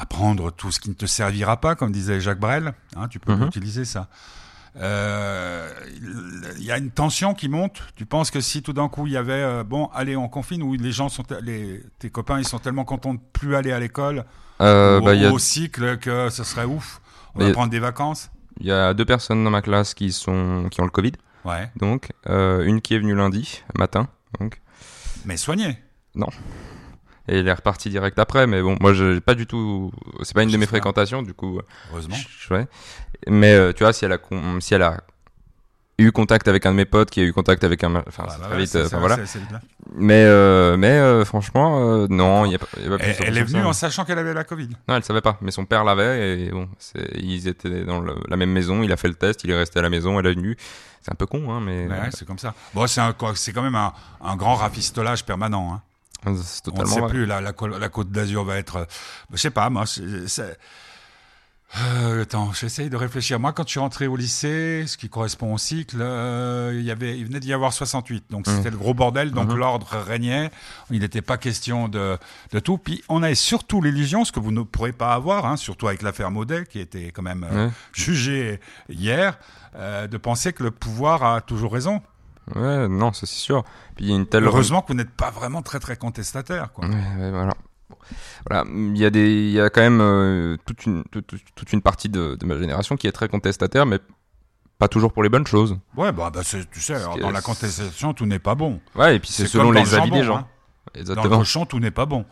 apprendre 0.00 0.50
tout 0.52 0.70
ce 0.72 0.80
qui 0.80 0.88
ne 0.88 0.94
te 0.94 1.06
servira 1.06 1.60
pas, 1.60 1.74
comme 1.74 1.92
disait 1.92 2.20
Jacques 2.20 2.40
Brel, 2.40 2.72
hein, 2.96 3.08
tu 3.08 3.18
peux 3.18 3.34
Mhm. 3.34 3.46
utiliser 3.48 3.84
ça. 3.84 4.08
Euh, 4.76 5.68
Il 6.58 6.64
y 6.64 6.70
a 6.70 6.78
une 6.78 6.90
tension 6.90 7.34
qui 7.34 7.48
monte. 7.48 7.82
Tu 7.96 8.06
penses 8.06 8.30
que 8.30 8.40
si 8.40 8.62
tout 8.62 8.72
d'un 8.72 8.88
coup 8.88 9.06
il 9.06 9.12
y 9.14 9.16
avait 9.16 9.32
euh, 9.32 9.64
bon, 9.64 9.86
allez, 9.94 10.16
on 10.16 10.28
confine, 10.28 10.62
où 10.62 10.74
les 10.74 10.92
gens 10.92 11.08
sont, 11.08 11.24
les, 11.42 11.82
tes 11.98 12.10
copains, 12.10 12.38
ils 12.38 12.46
sont 12.46 12.58
tellement 12.60 12.84
contents 12.84 13.14
de 13.14 13.20
plus 13.32 13.54
aller 13.56 13.72
à 13.72 13.80
l'école 13.80 14.24
Euh, 14.60 15.00
ou 15.00 15.04
bah, 15.04 15.12
a 15.12 15.30
au 15.32 15.38
cycle 15.38 15.98
que 15.98 16.28
ce 16.30 16.44
serait 16.44 16.66
ouf. 16.66 17.00
On 17.34 17.38
Bah, 17.38 17.44
va 17.46 17.50
a- 17.50 17.54
prendre 17.54 17.70
des 17.70 17.78
vacances. 17.80 18.30
Il 18.60 18.66
y 18.66 18.72
a 18.72 18.92
deux 18.94 19.04
personnes 19.06 19.42
dans 19.42 19.50
ma 19.50 19.62
classe 19.62 19.94
qui 19.94 20.12
sont 20.12 20.68
qui 20.70 20.80
ont 20.80 20.84
le 20.84 20.90
Covid, 20.90 21.12
Ouais, 21.44 21.70
donc 21.76 22.10
une 22.26 22.80
qui 22.82 22.94
est 22.94 22.98
venue 22.98 23.14
lundi 23.14 23.62
matin, 23.78 24.08
donc 24.38 24.60
mais 25.24 25.36
soigné. 25.38 25.78
Et 27.30 27.38
elle 27.38 27.48
est 27.48 27.52
repartie 27.52 27.88
direct 27.88 28.18
après. 28.18 28.46
Mais 28.46 28.60
bon, 28.60 28.76
moi 28.80 28.92
j'ai 28.92 29.20
pas 29.20 29.34
du 29.34 29.46
tout, 29.46 29.90
c'est 30.22 30.34
pas 30.34 30.42
une 30.42 30.50
de 30.50 30.56
mes 30.58 30.66
fréquentations, 30.66 31.22
du 31.22 31.32
coup. 31.32 31.60
Heureusement. 31.92 32.16
je- 32.16 32.54
ouais. 32.54 32.66
Mais 33.28 33.54
euh, 33.54 33.72
tu 33.72 33.84
vois, 33.84 33.92
si 33.92 34.04
elle 34.04 34.12
a 34.12 34.18
con- 34.18 34.60
si 34.60 34.74
elle 34.74 34.82
a 34.82 34.98
eu 35.98 36.12
contact 36.12 36.48
avec 36.48 36.64
un 36.64 36.70
de 36.70 36.76
mes 36.76 36.86
potes 36.86 37.10
qui 37.10 37.20
a 37.20 37.24
eu 37.24 37.32
contact 37.34 37.62
avec 37.62 37.84
un, 37.84 37.94
enfin 38.08 38.24
bah 38.26 38.36
très 38.42 38.56
vite, 38.56 38.74
euh, 38.74 38.86
enfin, 38.86 38.98
voilà. 39.00 39.16
Mais 39.94 40.24
euh, 40.24 40.76
mais 40.78 40.88
euh, 40.92 41.24
franchement, 41.26 41.80
euh, 41.80 42.06
non, 42.08 42.46
il 42.46 42.52
y 42.52 42.54
a 42.54 42.58
pas. 42.58 42.66
il 42.78 42.84
y 42.84 42.86
a 42.86 42.90
pas 42.90 42.96
plus 42.98 43.14
Elle, 43.26 43.36
est 43.36 43.42
venue 43.44 43.62
en 43.64 43.72
sachant 43.74 44.04
qu'elle 44.06 44.18
avait 44.18 44.32
la 44.32 44.44
Covid. 44.44 44.68
Non, 44.88 44.96
elle 44.96 45.04
savait 45.04 45.20
pas, 45.20 45.36
mais 45.42 45.50
son 45.50 45.66
père 45.66 45.84
l'avait 45.84 46.40
et 46.40 46.50
bon, 46.50 46.68
ils 47.16 47.48
étaient 47.48 47.84
dans 47.84 48.00
le- 48.00 48.16
la 48.28 48.36
même 48.38 48.50
maison, 48.50 48.82
il 48.82 48.90
a 48.92 48.96
fait 48.96 49.08
le 49.08 49.14
test, 49.14 49.44
il 49.44 49.50
est 49.50 49.56
resté 49.58 49.78
à 49.78 49.82
la 49.82 49.90
maison, 49.90 50.18
elle 50.18 50.26
est 50.26 50.34
venue. 50.34 50.56
C'est 51.02 51.12
un 51.12 51.16
peu 51.16 51.26
con, 51.26 51.50
hein, 51.52 51.60
mais 51.62 51.86
Ouais, 51.86 52.08
c'est 52.12 52.26
comme 52.26 52.38
ça. 52.38 52.54
Bon, 52.74 52.86
c'est 52.86 53.00
c'est 53.34 53.52
quand 53.52 53.62
même 53.62 53.74
un, 53.74 53.92
un 54.22 54.36
grand 54.36 54.54
rafistolage 54.54 55.24
permanent. 55.26 55.74
Hein. 55.74 55.82
C'est 56.24 56.68
On 56.72 56.82
ne 56.82 56.86
sait 56.86 57.00
vrai. 57.00 57.08
plus. 57.10 57.26
La, 57.26 57.40
la, 57.40 57.52
côte- 57.52 57.78
la 57.78 57.88
côte 57.88 58.10
d'Azur 58.10 58.44
va 58.44 58.56
être. 58.58 58.76
euh, 58.76 58.84
je 59.32 59.36
sais 59.38 59.50
pas, 59.50 59.70
moi. 59.70 59.84
c'est- 59.86 60.56
Euh, 62.02 62.22
attends, 62.22 62.52
j'essaye 62.52 62.90
de 62.90 62.96
réfléchir. 62.96 63.38
Moi, 63.38 63.52
quand 63.52 63.62
je 63.62 63.70
suis 63.70 63.78
rentré 63.78 64.08
au 64.08 64.16
lycée, 64.16 64.82
ce 64.88 64.96
qui 64.96 65.08
correspond 65.08 65.54
au 65.54 65.58
cycle, 65.58 65.98
euh, 66.00 66.72
il, 66.76 66.84
y 66.84 66.90
avait, 66.90 67.16
il 67.16 67.26
venait 67.26 67.38
d'y 67.38 67.52
avoir 67.52 67.72
68. 67.72 68.24
Donc, 68.28 68.48
Mhm. 68.48 68.56
c'était 68.56 68.70
le 68.70 68.76
gros 68.76 68.92
bordel. 68.92 69.30
Donc, 69.30 69.50
Mhm. 69.50 69.56
l'ordre 69.56 69.86
régnait. 70.04 70.50
Il 70.90 70.98
n'était 71.02 71.22
pas 71.22 71.38
question 71.38 71.86
de, 71.86 72.18
de 72.50 72.58
tout. 72.58 72.76
Puis, 72.76 73.04
on 73.08 73.22
avait 73.22 73.36
surtout 73.36 73.80
l'illusion, 73.82 74.24
ce 74.24 74.32
que 74.32 74.40
vous 74.40 74.50
ne 74.50 74.62
pourrez 74.62 74.90
pas 74.92 75.14
avoir, 75.14 75.46
hein, 75.46 75.56
surtout 75.56 75.86
avec 75.86 76.02
l'affaire 76.02 76.32
Maudet, 76.32 76.66
qui 76.66 76.80
était 76.80 77.12
quand 77.12 77.22
même 77.22 77.46
euh, 77.48 77.68
jugée 77.92 78.58
hier, 78.88 79.38
de 79.78 80.16
penser 80.16 80.52
que 80.52 80.64
le 80.64 80.72
pouvoir 80.72 81.22
a 81.22 81.40
toujours 81.40 81.72
raison. 81.72 82.02
Ouais, 82.56 82.88
non, 82.88 83.12
ça 83.12 83.26
c'est 83.26 83.34
sûr. 83.38 83.64
Puis 83.96 84.06
il 84.06 84.10
y 84.10 84.12
a 84.12 84.16
une 84.16 84.26
telle. 84.26 84.44
Heureusement 84.44 84.82
que 84.82 84.88
vous 84.88 84.94
n'êtes 84.94 85.10
pas 85.10 85.30
vraiment 85.30 85.62
très, 85.62 85.78
très 85.80 85.96
contestataire. 85.96 86.72
Quoi. 86.72 86.86
Ouais, 86.86 86.94
ouais, 87.18 87.30
voilà. 87.30 87.54
Voilà, 88.48 88.64
il 88.72 88.96
y 88.96 89.04
a 89.04 89.10
des, 89.10 89.30
il 89.30 89.50
y 89.50 89.60
a 89.60 89.68
quand 89.68 89.80
même 89.82 90.00
euh, 90.00 90.56
toute 90.64 90.86
une, 90.86 91.04
toute, 91.10 91.34
toute 91.54 91.72
une 91.72 91.82
partie 91.82 92.08
de, 92.08 92.34
de 92.36 92.46
ma 92.46 92.56
génération 92.58 92.96
qui 92.96 93.06
est 93.06 93.12
très 93.12 93.28
contestataire, 93.28 93.84
mais 93.84 93.98
pas 94.78 94.88
toujours 94.88 95.12
pour 95.12 95.22
les 95.22 95.28
bonnes 95.28 95.46
choses. 95.46 95.76
Ouais, 95.96 96.10
bah, 96.12 96.30
bah, 96.32 96.40
tu 96.42 96.80
sais, 96.80 96.94
alors, 96.94 97.16
que 97.16 97.20
dans 97.20 97.30
la 97.30 97.42
contestation, 97.42 98.14
tout 98.14 98.26
n'est 98.26 98.38
pas 98.38 98.54
bon. 98.54 98.80
Ouais, 98.94 99.16
et 99.16 99.20
puis 99.20 99.30
c'est 99.30 99.46
selon 99.46 99.70
les 99.72 99.82
le 99.82 99.86
avis 99.88 99.96
jambon, 99.96 100.16
des 100.16 100.24
gens. 100.24 100.36
hein. 100.38 101.02
Dans 101.14 101.22
le 101.24 101.28
cochon, 101.28 101.66
tout 101.66 101.78
n'est 101.78 101.90
pas 101.90 102.06
bon. 102.06 102.24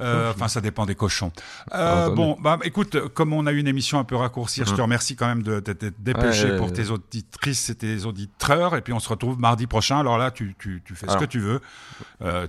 Euh, 0.00 0.32
Enfin, 0.34 0.48
ça 0.48 0.60
dépend 0.60 0.84
des 0.84 0.94
cochons. 0.94 1.32
Euh, 1.72 2.10
bon, 2.10 2.36
bah, 2.40 2.58
écoute, 2.64 3.08
comme 3.14 3.32
on 3.32 3.46
a 3.46 3.52
eu 3.52 3.58
une 3.58 3.68
émission 3.68 3.98
un 3.98 4.04
peu 4.04 4.16
raccourcie, 4.16 4.62
je 4.64 4.70
Mhm. 4.70 4.76
te 4.76 4.82
remercie 4.82 5.16
quand 5.16 5.26
même 5.26 5.42
de 5.42 5.60
t'être 5.60 5.94
dépêché 6.02 6.56
pour 6.56 6.68
euh, 6.68 6.72
tes 6.72 6.90
auditrices 6.90 7.70
et 7.70 7.74
tes 7.76 8.04
auditeurs. 8.04 8.76
Et 8.76 8.80
puis, 8.82 8.92
on 8.92 9.00
se 9.00 9.08
retrouve 9.08 9.38
mardi 9.38 9.66
prochain. 9.66 9.98
Alors 10.00 10.18
là, 10.18 10.30
tu, 10.30 10.54
tu, 10.58 10.82
tu 10.84 10.94
fais 10.94 11.08
ce 11.08 11.16
que 11.16 11.24
tu 11.24 11.38
veux. 11.40 11.60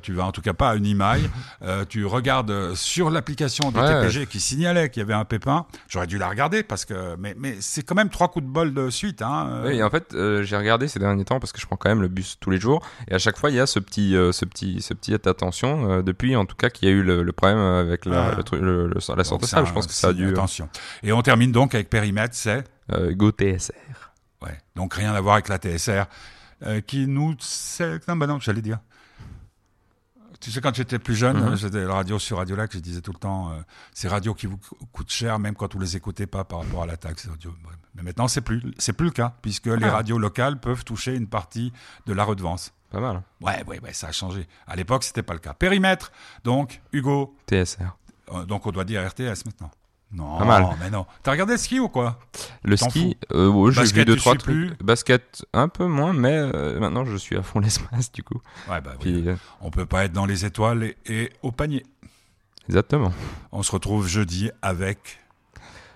Tu 0.02 0.14
vas 0.14 0.26
en 0.26 0.32
tout 0.32 0.42
cas 0.42 0.54
pas 0.54 0.72
à 0.72 0.76
une. 0.76 0.88
Euh, 1.64 1.86
tu 1.88 2.06
regardes 2.06 2.74
sur 2.76 3.10
l'application 3.10 3.72
des. 3.72 3.80
TPG 3.80 4.26
qui 4.26 4.40
signalait 4.40 4.90
qu'il 4.90 5.02
y 5.02 5.04
avait 5.04 5.14
un 5.14 5.26
pépin. 5.26 5.66
J'aurais 5.88 6.08
dû 6.08 6.18
la 6.18 6.28
regarder 6.30 6.64
parce 6.64 6.86
que, 6.86 7.16
mais, 7.18 7.36
mais 7.38 7.58
c'est 7.60 7.84
quand 7.84 7.96
même 7.96 8.10
trois 8.10 8.30
coups 8.30 8.46
de 8.46 8.50
bol 8.52 8.74
de 8.74 8.90
suite. 8.90 9.22
Hein. 9.22 9.62
Oui, 9.66 9.76
et 9.78 9.84
en 9.84 9.90
fait, 9.90 10.14
euh, 10.14 10.44
j'ai 10.44 10.58
regardé 10.58 10.88
ces 10.88 11.00
derniers 11.00 11.26
temps 11.26 11.40
parce 11.40 11.52
que 11.52 11.60
je 11.62 11.66
prends 11.66 11.76
quand 11.78 11.90
même 11.90 12.02
le 12.02 12.08
bus 12.08 12.38
tous 12.40 12.50
les 12.50 12.60
jours, 12.60 12.86
et 13.10 13.14
à 13.14 13.20
chaque 13.20 13.38
fois, 13.38 13.50
il 13.50 13.56
y 13.56 13.60
a 13.60 13.66
ce 13.68 13.80
petit, 13.80 14.16
euh, 14.16 14.32
ce 14.32 14.46
petit, 14.46 14.82
ce 14.82 14.94
petit 14.94 15.14
attention 15.14 15.90
euh, 15.92 16.02
depuis, 16.02 16.36
en 16.36 16.46
tout 16.46 16.56
cas, 16.56 16.70
qu'il 16.70 16.88
y 16.88 16.92
a 16.92 16.94
eu 16.96 17.04
le, 17.04 17.24
le 17.24 17.32
problème 17.38 17.58
avec 17.60 18.06
la, 18.06 18.28
Ah. 18.28 18.36
le 18.36 18.44
truc, 18.44 18.62
le- 18.62 18.88
le- 18.88 18.94
la 19.16 19.24
Donc, 19.24 19.42
de 19.42 19.46
c'est 19.48 19.66
Je 19.66 19.74
pense 19.74 19.88
que 19.88 19.94
ça 19.94 20.10
a 20.10 20.14
dû. 20.14 20.26
euh, 20.28 20.32
Attention. 20.32 20.70
Et 21.04 21.12
on 21.14 21.22
termine 21.22 21.52
donc 21.52 21.74
avec 21.76 21.90
périmètre, 21.90 22.36
c'est 22.36 22.64
Euh, 22.92 23.14
Go 23.14 23.32
TSR. 23.32 24.12
ouais. 24.42 24.58
Donc 24.76 24.94
rien 24.94 25.14
à 25.14 25.22
voir 25.22 25.36
avec 25.36 25.48
la 25.48 25.58
TSR 25.58 26.06
euh, 26.66 26.82
qui 26.82 27.08
nous 27.08 27.36
c'est 27.40 28.06
non 28.08 28.16
bah 28.18 28.28
non, 28.28 28.40
j'allais 28.40 28.62
dire. 28.62 28.80
Tu 30.40 30.52
sais 30.52 30.62
quand 30.62 30.76
j'étais 30.76 31.00
plus 31.00 31.16
jeune, 31.16 31.38
euh, 31.38 31.56
j'étais 31.56 31.84
la 31.84 31.96
radio 31.96 32.20
sur 32.20 32.38
Radio 32.38 32.56
Lac, 32.56 32.72
je 32.72 32.78
disais 32.78 33.02
tout 33.02 33.12
le 33.12 33.18
temps 33.18 33.50
euh, 33.52 33.60
ces 33.94 34.08
radios 34.08 34.36
qui 34.36 34.46
vous 34.46 34.58
co- 34.58 34.78
coûtent 34.92 35.10
cher 35.10 35.40
même 35.40 35.56
quand 35.56 35.74
vous 35.74 35.80
les 35.80 35.96
écoutez 35.96 36.28
pas 36.28 36.44
par 36.44 36.60
rapport 36.60 36.84
à 36.84 36.86
la 36.86 36.96
taxe 36.96 37.28
radio. 37.28 37.52
Mais 37.96 38.04
maintenant 38.04 38.28
c'est 38.28 38.42
plus 38.42 38.62
c'est 38.78 38.94
plus 38.94 39.06
le 39.08 39.12
cas 39.12 39.34
puisque 39.42 39.66
les 39.66 39.86
Ah. 39.86 39.92
radios 39.94 40.20
locales 40.20 40.60
peuvent 40.60 40.84
toucher 40.84 41.16
une 41.16 41.28
partie 41.28 41.74
de 42.06 42.14
la 42.14 42.24
redevance. 42.24 42.72
Pas 42.92 43.00
mal. 43.00 43.18
hein. 43.18 43.24
Ouais, 43.42 43.64
ouais, 43.68 43.80
ouais, 43.82 43.94
ça 43.94 44.08
a 44.08 44.12
changé. 44.12 44.48
À 44.66 44.76
l'époque, 44.76 45.04
c'était 45.04 45.24
pas 45.24 45.34
le 45.34 45.40
cas. 45.40 45.54
Périmètre, 45.54 46.12
donc, 46.44 46.82
Hugo, 46.94 47.36
TSR. 47.48 47.98
euh, 48.34 48.46
donc 48.46 48.66
on 48.66 48.72
doit 48.72 48.86
dire 48.86 49.06
RTS 49.08 49.46
maintenant. 49.46 49.72
Non, 50.14 50.38
Pas 50.38 50.46
mal. 50.46 50.66
mais 50.80 50.90
non. 50.90 51.06
T'as 51.22 51.32
regardé 51.32 51.52
le 51.54 51.58
ski 51.58 51.82
ou 51.82 51.90
quoi? 51.90 52.18
Le 52.64 52.78
ski, 52.78 53.18
euh, 53.34 53.50
ouais, 53.50 53.74
j'ai 53.74 53.84
vu 53.92 54.06
deux 54.06 54.16
trois 54.16 54.36
trucs. 54.36 54.82
Basket, 54.82 55.46
un 55.52 55.68
peu 55.68 55.86
moins, 55.86 56.14
mais 56.14 56.32
euh, 56.32 56.80
maintenant 56.80 57.04
je 57.04 57.18
suis 57.18 57.36
à 57.36 57.44
fond 57.44 57.60
l'espace 57.60 58.10
du 58.14 58.24
coup. 58.24 58.40
Ouais, 58.70 58.80
bah 58.80 58.92
oui. 58.94 58.98
Puis, 59.02 59.28
euh, 59.28 59.36
On 59.60 59.70
peut 59.70 59.86
pas 59.86 60.06
être 60.06 60.14
dans 60.14 60.26
les 60.26 60.46
étoiles 60.46 60.84
et, 60.84 60.98
et 61.08 61.34
au 61.42 61.52
panier. 61.52 61.86
exactement. 62.70 63.12
On 63.52 63.64
se 63.64 63.72
retrouve 63.74 64.08
jeudi 64.08 64.50
avec 64.62 65.20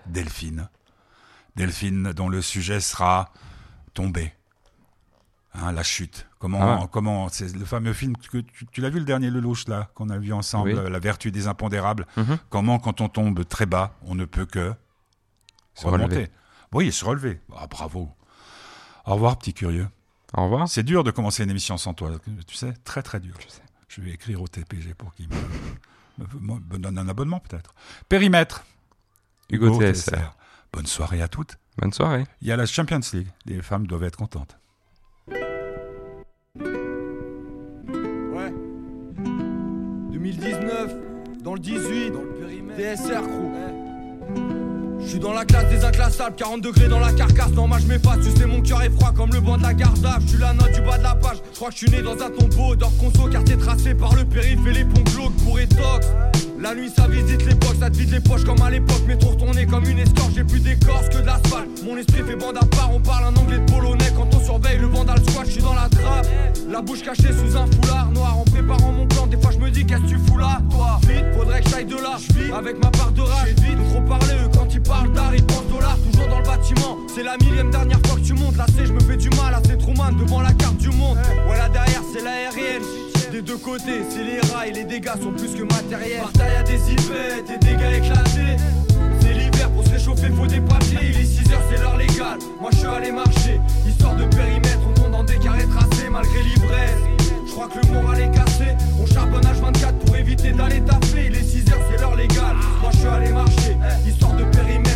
Delphine. 0.07 0.67
Delphine, 1.55 2.11
dont 2.11 2.27
le 2.27 2.41
sujet 2.41 2.81
sera 2.81 3.31
tomber. 3.93 4.33
Hein, 5.53 5.71
la 5.71 5.83
chute. 5.83 6.27
Comment, 6.41 6.59
Ah. 6.83 6.87
comment, 6.91 7.29
c'est 7.29 7.55
le 7.55 7.65
fameux 7.65 7.93
film 7.93 8.17
que 8.17 8.39
tu, 8.39 8.65
tu 8.65 8.81
l'as 8.81 8.89
vu 8.89 8.97
le 8.97 9.05
dernier 9.05 9.29
Lelouch 9.29 9.67
là 9.67 9.91
qu'on 9.93 10.09
a 10.09 10.17
vu 10.17 10.33
ensemble, 10.33 10.73
Oui. 10.73 10.91
La 10.91 10.97
vertu 10.97 11.31
des 11.31 11.45
impondérables. 11.45 12.07
Mhm. 12.17 12.39
Comment, 12.49 12.79
quand 12.79 12.99
on 12.99 13.09
tombe 13.09 13.47
très 13.47 13.67
bas, 13.67 13.93
on 14.07 14.15
ne 14.15 14.25
peut 14.25 14.47
que 14.47 14.73
Se 15.75 15.85
remonter. 15.85 16.03
relever. 16.15 16.31
Oui, 16.73 16.91
se 16.91 17.05
relever. 17.05 17.39
Ah, 17.55 17.67
bravo. 17.67 18.09
Au 19.05 19.13
revoir, 19.13 19.37
petit 19.37 19.53
curieux. 19.53 19.87
Au 20.35 20.45
revoir. 20.45 20.67
C'est 20.67 20.81
dur 20.81 21.03
de 21.03 21.11
commencer 21.11 21.43
une 21.43 21.51
émission 21.51 21.77
sans 21.77 21.93
toi, 21.93 22.09
tu 22.47 22.55
sais, 22.55 22.73
très 22.85 23.03
très 23.03 23.19
dur. 23.19 23.35
Je 23.39 23.47
sais. 23.47 23.61
Je 23.87 24.01
vais 24.01 24.09
écrire 24.09 24.41
au 24.41 24.47
TPG 24.47 24.95
pour 24.95 25.13
qu'il 25.13 25.27
me, 25.29 26.77
donne 26.79 26.97
un 26.97 27.07
abonnement 27.07 27.39
peut-être. 27.39 27.75
Périmètre. 28.09 28.65
Hugo 29.51 29.67
Hugo 29.67 29.81
TSR. 29.81 30.33
Bonne 30.73 30.87
soirée 30.87 31.21
à 31.21 31.27
toutes. 31.27 31.57
Bonne 31.77 31.93
soirée. 31.93 32.25
Il 32.41 32.47
y 32.47 32.51
a 32.51 32.55
la 32.57 32.65
Champions 32.65 33.01
League. 33.13 33.27
Les 33.45 33.61
femmes 33.61 33.85
doivent 33.85 34.03
être 34.05 34.15
contentes. 34.15 34.57
2019, 40.32 40.95
dans 41.43 41.53
le 41.53 41.59
18, 41.59 42.11
dans 42.11 42.21
le 42.21 42.27
périmètre. 42.39 42.77
DSR 42.77 43.21
crew. 43.21 43.51
Je 44.99 45.07
suis 45.07 45.19
dans 45.19 45.34
la 45.34 45.45
classe 45.45 45.67
des 45.69 45.84
inclassables, 45.84 46.36
40 46.36 46.61
degrés 46.61 46.88
dans 46.88 46.99
la 46.99 47.11
carcasse. 47.11 47.51
Non, 47.51 47.67
moi 47.67 47.79
je 47.79 47.88
m'efface, 47.88 48.19
tu 48.23 48.39
sais, 48.39 48.45
mon 48.45 48.61
cœur 48.61 48.82
est 48.84 48.91
froid 48.91 49.11
comme 49.15 49.32
le 49.34 49.41
banc 49.41 49.57
de 49.57 49.63
la 49.63 49.73
garde 49.73 49.97
Je 50.21 50.27
suis 50.27 50.38
la 50.38 50.53
note 50.53 50.71
du 50.71 50.82
bas 50.82 50.97
de 50.97 51.03
la 51.03 51.15
page. 51.15 51.38
Je 51.51 51.55
crois 51.55 51.69
que 51.69 51.73
je 51.73 51.79
suis 51.79 51.89
né 51.89 52.01
dans 52.01 52.13
un 52.13 52.29
tombeau 52.29 52.75
d'or 52.75 52.91
conso, 52.97 53.27
quartier 53.27 53.57
tracé 53.57 53.93
par 53.93 54.15
le 54.15 54.23
périph' 54.23 54.65
et 54.67 54.73
les 54.73 54.86
ponts 54.86 55.03
glauques 55.03 55.36
pour 55.43 55.59
étox. 55.59 56.07
La 56.62 56.76
nuit 56.76 56.91
ça 56.95 57.07
visite 57.07 57.43
l'époque, 57.47 57.76
ça 57.80 57.89
te 57.89 57.97
vide 57.97 58.12
les 58.12 58.20
poches 58.20 58.43
comme 58.43 58.62
à 58.62 58.70
l'époque. 58.70 59.01
Mais 59.07 59.18
trop 59.18 59.32
retourné 59.32 59.66
comme 59.66 59.84
une 59.86 59.97
escorte, 59.97 60.32
j'ai 60.36 60.43
plus 60.43 60.59
d'écorce 60.59 61.09
que 61.09 61.18
de. 61.18 61.32
Mon 61.84 61.97
esprit 61.97 62.22
fait 62.22 62.36
bande 62.36 62.57
à 62.57 62.66
part, 62.66 62.91
on 62.93 62.99
parle 62.99 63.26
un 63.26 63.36
anglais 63.36 63.57
de 63.57 63.72
polonais. 63.72 64.12
Quand 64.16 64.28
on 64.36 64.39
surveille 64.39 64.78
le 64.78 64.86
vandal 64.86 65.18
squat, 65.28 65.47
je 65.47 65.53
suis 65.53 65.62
dans 65.62 65.74
la 65.74 65.89
trappe. 65.89 66.28
La 66.70 66.82
bouche 66.84 67.01
cachée 67.01 67.34
sous 67.34 67.57
un 67.57 67.66
foulard 67.66 68.12
noir 68.12 68.38
en 68.38 68.43
préparant 68.43 68.91
mon 68.91 69.07
plan. 69.07 69.26
Des 69.26 69.38
fois 69.38 69.49
je 69.51 69.57
me 69.57 69.72
dis 69.72 69.86
qu'est-ce 69.88 70.01
que 70.03 70.07
tu 70.07 70.18
fous 70.20 70.38
là, 70.38 70.62
toi? 70.70 70.99
Faudrait 71.36 71.62
que 71.62 71.70
j'aille 71.70 71.86
de 71.86 71.95
là. 71.95 72.18
Je 72.20 72.53
avec 72.53 72.84
ma 72.84 72.91
part 72.91 73.12
de 73.12 73.22
rage. 73.22 73.49
vite, 73.59 73.80
trop 73.89 74.01
parler 74.01 74.36
eux 74.43 74.49
quand 74.53 74.72
ils 74.72 74.82
parlent 74.82 75.12
d'art, 75.14 75.34
ils 75.34 75.43
pensent 75.43 75.68
dollars. 75.68 75.97
Toujours 76.12 76.28
dans 76.28 76.39
le 76.39 76.45
bâtiment. 76.45 76.97
C'est 77.14 77.24
la 77.24 77.38
millième 77.38 77.72
dernière 77.72 77.99
fois 78.05 78.18
que 78.18 78.26
tu 78.26 78.34
montes. 78.34 78.57
Là 78.57 78.68
c'est, 78.76 78.86
je 78.86 78.93
me 78.93 78.99
fais 78.99 79.18
du 79.18 79.30
mal, 79.30 79.51
là 79.51 79.62
c'est 79.66 79.78
Truman 79.80 80.12
devant 80.12 80.41
la 80.41 80.53
carte 80.53 80.78
du 80.78 80.89
monde. 80.89 81.18
Ouais 81.49 81.57
là 81.57 81.70
derrière 81.70 82.03
c'est 82.14 82.24
l'aérienne. 82.24 82.84
Des 83.32 83.41
deux 83.41 83.57
côtés, 83.57 84.03
c'est 84.09 84.25
les 84.25 84.41
rails, 84.53 84.73
les 84.73 84.84
dégâts 84.84 85.17
sont 85.21 85.32
plus 85.32 85.55
que 85.55 85.63
matériels. 85.63 86.21
Terre 86.34 86.53
y'a 86.53 86.63
des 86.63 86.91
yvettes, 86.91 87.47
des 87.47 87.57
dégâts 87.65 88.03
éclatés. 88.03 88.57
C'est 89.21 89.34
l'hiver 89.34 89.69
pour 89.71 89.86
se 89.86 89.91
réchauffer, 89.91 90.27
faut 90.32 90.47
des 90.47 90.59
papiers. 90.59 90.99
Il 91.01 91.17
est 91.17 91.23
6h, 91.23 91.55
c'est 91.69 91.82
l'heure 91.82 91.95
légale. 91.95 92.39
Moi 92.59 92.71
je 92.73 92.77
suis 92.79 92.88
allé 92.88 93.09
marcher, 93.09 93.61
histoire 93.88 94.15
de 94.15 94.25
périmètre, 94.25 94.82
on 94.86 94.93
tombe 94.93 95.11
dans 95.11 95.23
des 95.23 95.38
carrés 95.38 95.65
tracés 95.65 96.09
malgré 96.11 96.43
l'ivresse. 96.43 96.99
Je 97.47 97.51
crois 97.51 97.69
que 97.69 97.79
le 97.79 97.93
moral 97.93 98.19
est 98.19 98.32
cassé. 98.32 98.75
On 99.01 99.05
charbonne 99.05 99.43
H24 99.43 99.93
pour 100.05 100.15
éviter 100.17 100.51
d'aller 100.51 100.82
taper. 100.82 101.27
Il 101.27 101.36
est 101.36 101.39
6h, 101.39 101.71
c'est 101.89 102.01
l'heure 102.01 102.17
légale. 102.17 102.57
Moi 102.82 102.91
je 102.91 102.97
suis 102.97 103.07
allé 103.07 103.29
marcher, 103.32 103.77
histoire 104.05 104.34
de 104.34 104.43
périmètre, 104.43 104.90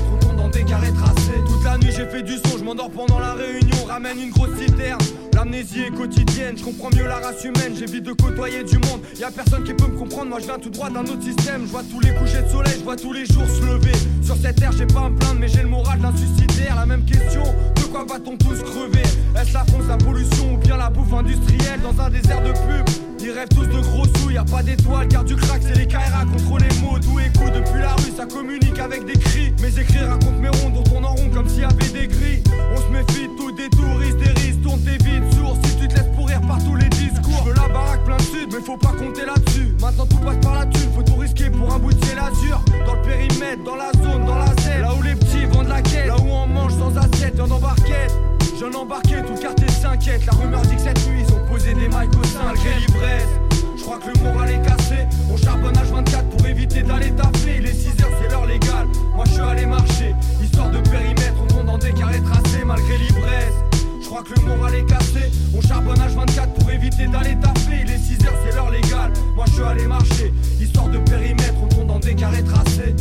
j'ai 1.96 2.06
fait 2.06 2.24
du 2.24 2.34
son, 2.34 2.58
je 2.58 2.64
m'endors 2.64 2.90
pendant 2.90 3.20
la 3.20 3.34
réunion. 3.34 3.86
Ramène 3.88 4.20
une 4.20 4.32
grosse 4.32 4.58
citerne. 4.58 5.00
L'amnésie 5.34 5.82
est 5.82 5.92
quotidienne, 5.92 6.58
je 6.58 6.64
comprends 6.64 6.90
mieux 6.96 7.06
la 7.06 7.16
race 7.16 7.44
humaine, 7.44 7.74
j'évite 7.78 8.04
de 8.04 8.14
côtoyer 8.14 8.64
du 8.64 8.78
monde. 8.78 9.02
Y 9.20 9.24
a 9.24 9.32
personne 9.32 9.64
qui 9.64 9.74
peut 9.74 9.88
me 9.88 9.98
comprendre, 9.98 10.30
moi 10.30 10.40
je 10.40 10.46
viens 10.46 10.58
tout 10.58 10.70
droit 10.70 10.90
d'un 10.90 11.04
autre 11.04 11.22
système. 11.22 11.62
Je 11.66 11.72
vois 11.72 11.84
tous 11.84 12.00
les 12.00 12.14
couchers 12.16 12.42
de 12.42 12.50
soleil, 12.50 12.74
je 12.80 12.84
vois 12.84 12.96
tous 12.96 13.14
les 13.14 13.26
jours 13.26 13.48
se 13.48 13.66
lever. 13.66 13.98
Sur 14.22 14.36
cette 14.38 14.56
terre, 14.58 14.72
j'ai 14.78 14.88
pas 14.88 15.02
à 15.02 15.10
me 15.10 15.18
plaindre, 15.18 15.40
mais 15.40 15.48
j'ai 15.48 15.62
le 15.62 15.70
moral 15.70 16.00
d'un 16.00 16.16
suicidaire. 16.16 16.76
La 16.76 16.86
même 16.86 17.06
question, 17.06 17.44
de 17.76 17.82
quoi 17.84 18.06
va-t-on 18.08 18.38
tous 18.38 18.62
crever? 18.64 19.04
Est-ce 19.40 19.54
la 19.54 19.66
fonce, 19.66 19.88
la 19.88 19.98
pollution 19.98 20.54
ou 20.54 20.58
bien 20.58 20.78
la 20.78 20.90
bouffe 20.90 21.14
industrielle? 21.14 21.80
Dans 21.82 22.02
un 22.02 22.10
désert 22.10 22.42
de 22.42 22.52
pub 22.52 23.05
ils 23.26 23.32
rêvent 23.32 23.50
tous 23.50 23.66
de 23.66 23.80
gros 23.82 24.06
sous, 24.18 24.30
y 24.30 24.38
a 24.38 24.44
pas 24.44 24.62
d'étoiles 24.62 25.08
car 25.08 25.24
du 25.24 25.36
crack 25.36 25.62
c'est 25.64 25.76
les 25.76 25.88
KRA 25.88 26.26
contre 26.32 26.60
les 26.60 26.82
mots. 26.82 27.00
D'où 27.00 27.20
écoute 27.20 27.54
depuis 27.54 27.82
la 27.82 27.94
rue, 27.96 28.12
ça 28.16 28.26
communique 28.26 28.78
avec 28.78 29.06
des 29.06 29.18
cris. 29.18 29.54
Mes 29.62 29.80
écrits 29.80 30.04
racontent 30.04 30.40
mes 30.40 30.50
ronds 30.50 30.70
dont 30.70 30.84
on 30.96 31.04
en 31.04 31.16
rond 31.16 31.30
comme 31.34 31.50
s'il 31.50 31.62
y 31.62 31.64
avait 31.64 31.90
des 31.90 32.08
grilles 32.08 32.44
On 32.76 32.78
se 32.78 32.88
méfie 32.90 33.28
de 33.28 33.36
tout 33.36 33.52
des 33.52 33.70
touristes, 33.70 34.18
des 34.18 34.42
risques, 34.42 34.62
tourne 34.62 34.80
tes 34.82 35.04
vides 35.04 35.34
sourds 35.34 35.58
Si 35.64 35.78
tu 35.78 35.88
te 35.88 35.96
laisses 35.96 36.16
pourrir 36.16 36.42
par 36.42 36.64
tous 36.64 36.76
les 36.76 36.90
discours. 36.90 37.44
Je 37.46 37.50
veux 37.50 37.56
la 37.56 37.68
baraque 37.74 38.04
plein 38.06 38.18
de 38.18 38.22
sud 38.22 38.50
mais 38.54 38.62
faut 38.62 38.78
pas 38.78 38.94
compter 38.94 39.26
là-dessus. 39.26 39.76
Maintenant 39.82 40.06
tout 40.06 40.18
passe 40.18 40.38
par 40.42 40.56
la 40.60 40.66
thune, 40.68 40.92
faut 40.94 41.04
tout 41.04 41.16
risquer 41.16 41.50
pour 41.50 41.74
un 41.74 41.80
bout 41.80 41.94
de 41.94 42.06
ciel 42.06 42.20
azur. 42.20 42.62
Dans 42.86 42.94
le 42.94 43.02
périmètre, 43.02 43.64
dans 43.64 43.76
la 43.76 43.92
zone, 44.04 44.26
dans 44.26 44.38
la 44.38 44.54
scène. 44.62 44.82
Là 44.82 44.94
où 44.94 45.02
les 45.02 45.16
petits 45.16 45.46
vendent 45.46 45.70
la 45.70 45.82
quête, 45.82 46.08
là 46.08 46.18
où 46.18 46.30
on 46.30 46.46
mange 46.48 46.74
sans 46.74 46.96
assiette, 46.98 47.36
y'en 47.38 47.50
embarquette 47.50 48.14
J'en 48.60 48.72
embarqué, 48.72 49.16
tout 49.28 49.34
le 49.34 49.40
quartier 49.40 49.68
s'inquiète. 49.68 50.26
La 50.26 50.34
rumeur 50.34 50.62
dit 50.62 50.76
que 50.76 50.82
cette 50.82 51.08
nuit 51.08 51.24
ils 51.28 51.34
ont 51.34 51.46
posé 51.46 51.74
des 51.74 51.90
mics 51.90 52.16
au 52.18 52.24
sein 52.24 52.40
malgré 52.46 52.80
l'ivresse. 52.80 53.28
Je 53.78 53.84
crois 53.84 53.98
que 53.98 54.18
le 54.18 54.24
moral 54.24 54.50
est 54.50 54.62
cassé. 54.66 54.96
On 55.30 55.36
charbonne 55.36 55.74
H24 55.74 56.30
pour 56.30 56.48
éviter 56.48 56.82
d'aller 56.82 57.12
taper. 57.12 57.60
Les 57.60 57.74
6h 57.74 58.06
c'est 58.22 58.32
l'heure 58.32 58.46
légale. 58.46 58.88
Moi 59.14 59.26
je 59.28 59.32
suis 59.32 59.42
allé 59.42 59.66
marcher, 59.66 60.16
histoire 60.42 60.70
de 60.70 60.80
périmètre. 60.90 61.36
On 61.44 61.48
tombe 61.48 61.66
dans 61.66 61.78
des 61.78 61.92
carrés 61.92 62.22
tracés 62.22 62.64
malgré 62.66 62.98
l'ivresse. 62.98 63.54
Je 64.02 64.06
crois 64.06 64.24
que 64.24 64.34
le 64.40 64.46
moral 64.46 64.76
est 64.76 64.86
cassé. 64.86 65.32
On 65.54 65.62
charbonne 65.62 65.98
H24 65.98 66.54
pour 66.58 66.72
éviter 66.72 67.08
d'aller 67.08 67.36
taper. 67.42 67.84
Les 67.86 67.98
6h 67.98 68.30
c'est 68.46 68.56
l'heure 68.56 68.72
légale. 68.72 69.12
Moi 69.36 69.46
je 69.48 69.52
suis 69.52 69.64
allé 69.64 69.86
marcher, 69.86 70.34
histoire 70.62 70.88
de 70.88 71.00
périmètre. 71.00 71.56
On 71.62 71.68
tombe 71.68 71.88
dans 71.88 72.00
des 72.00 72.16
carrés 72.16 72.44
tracés. 72.44 72.96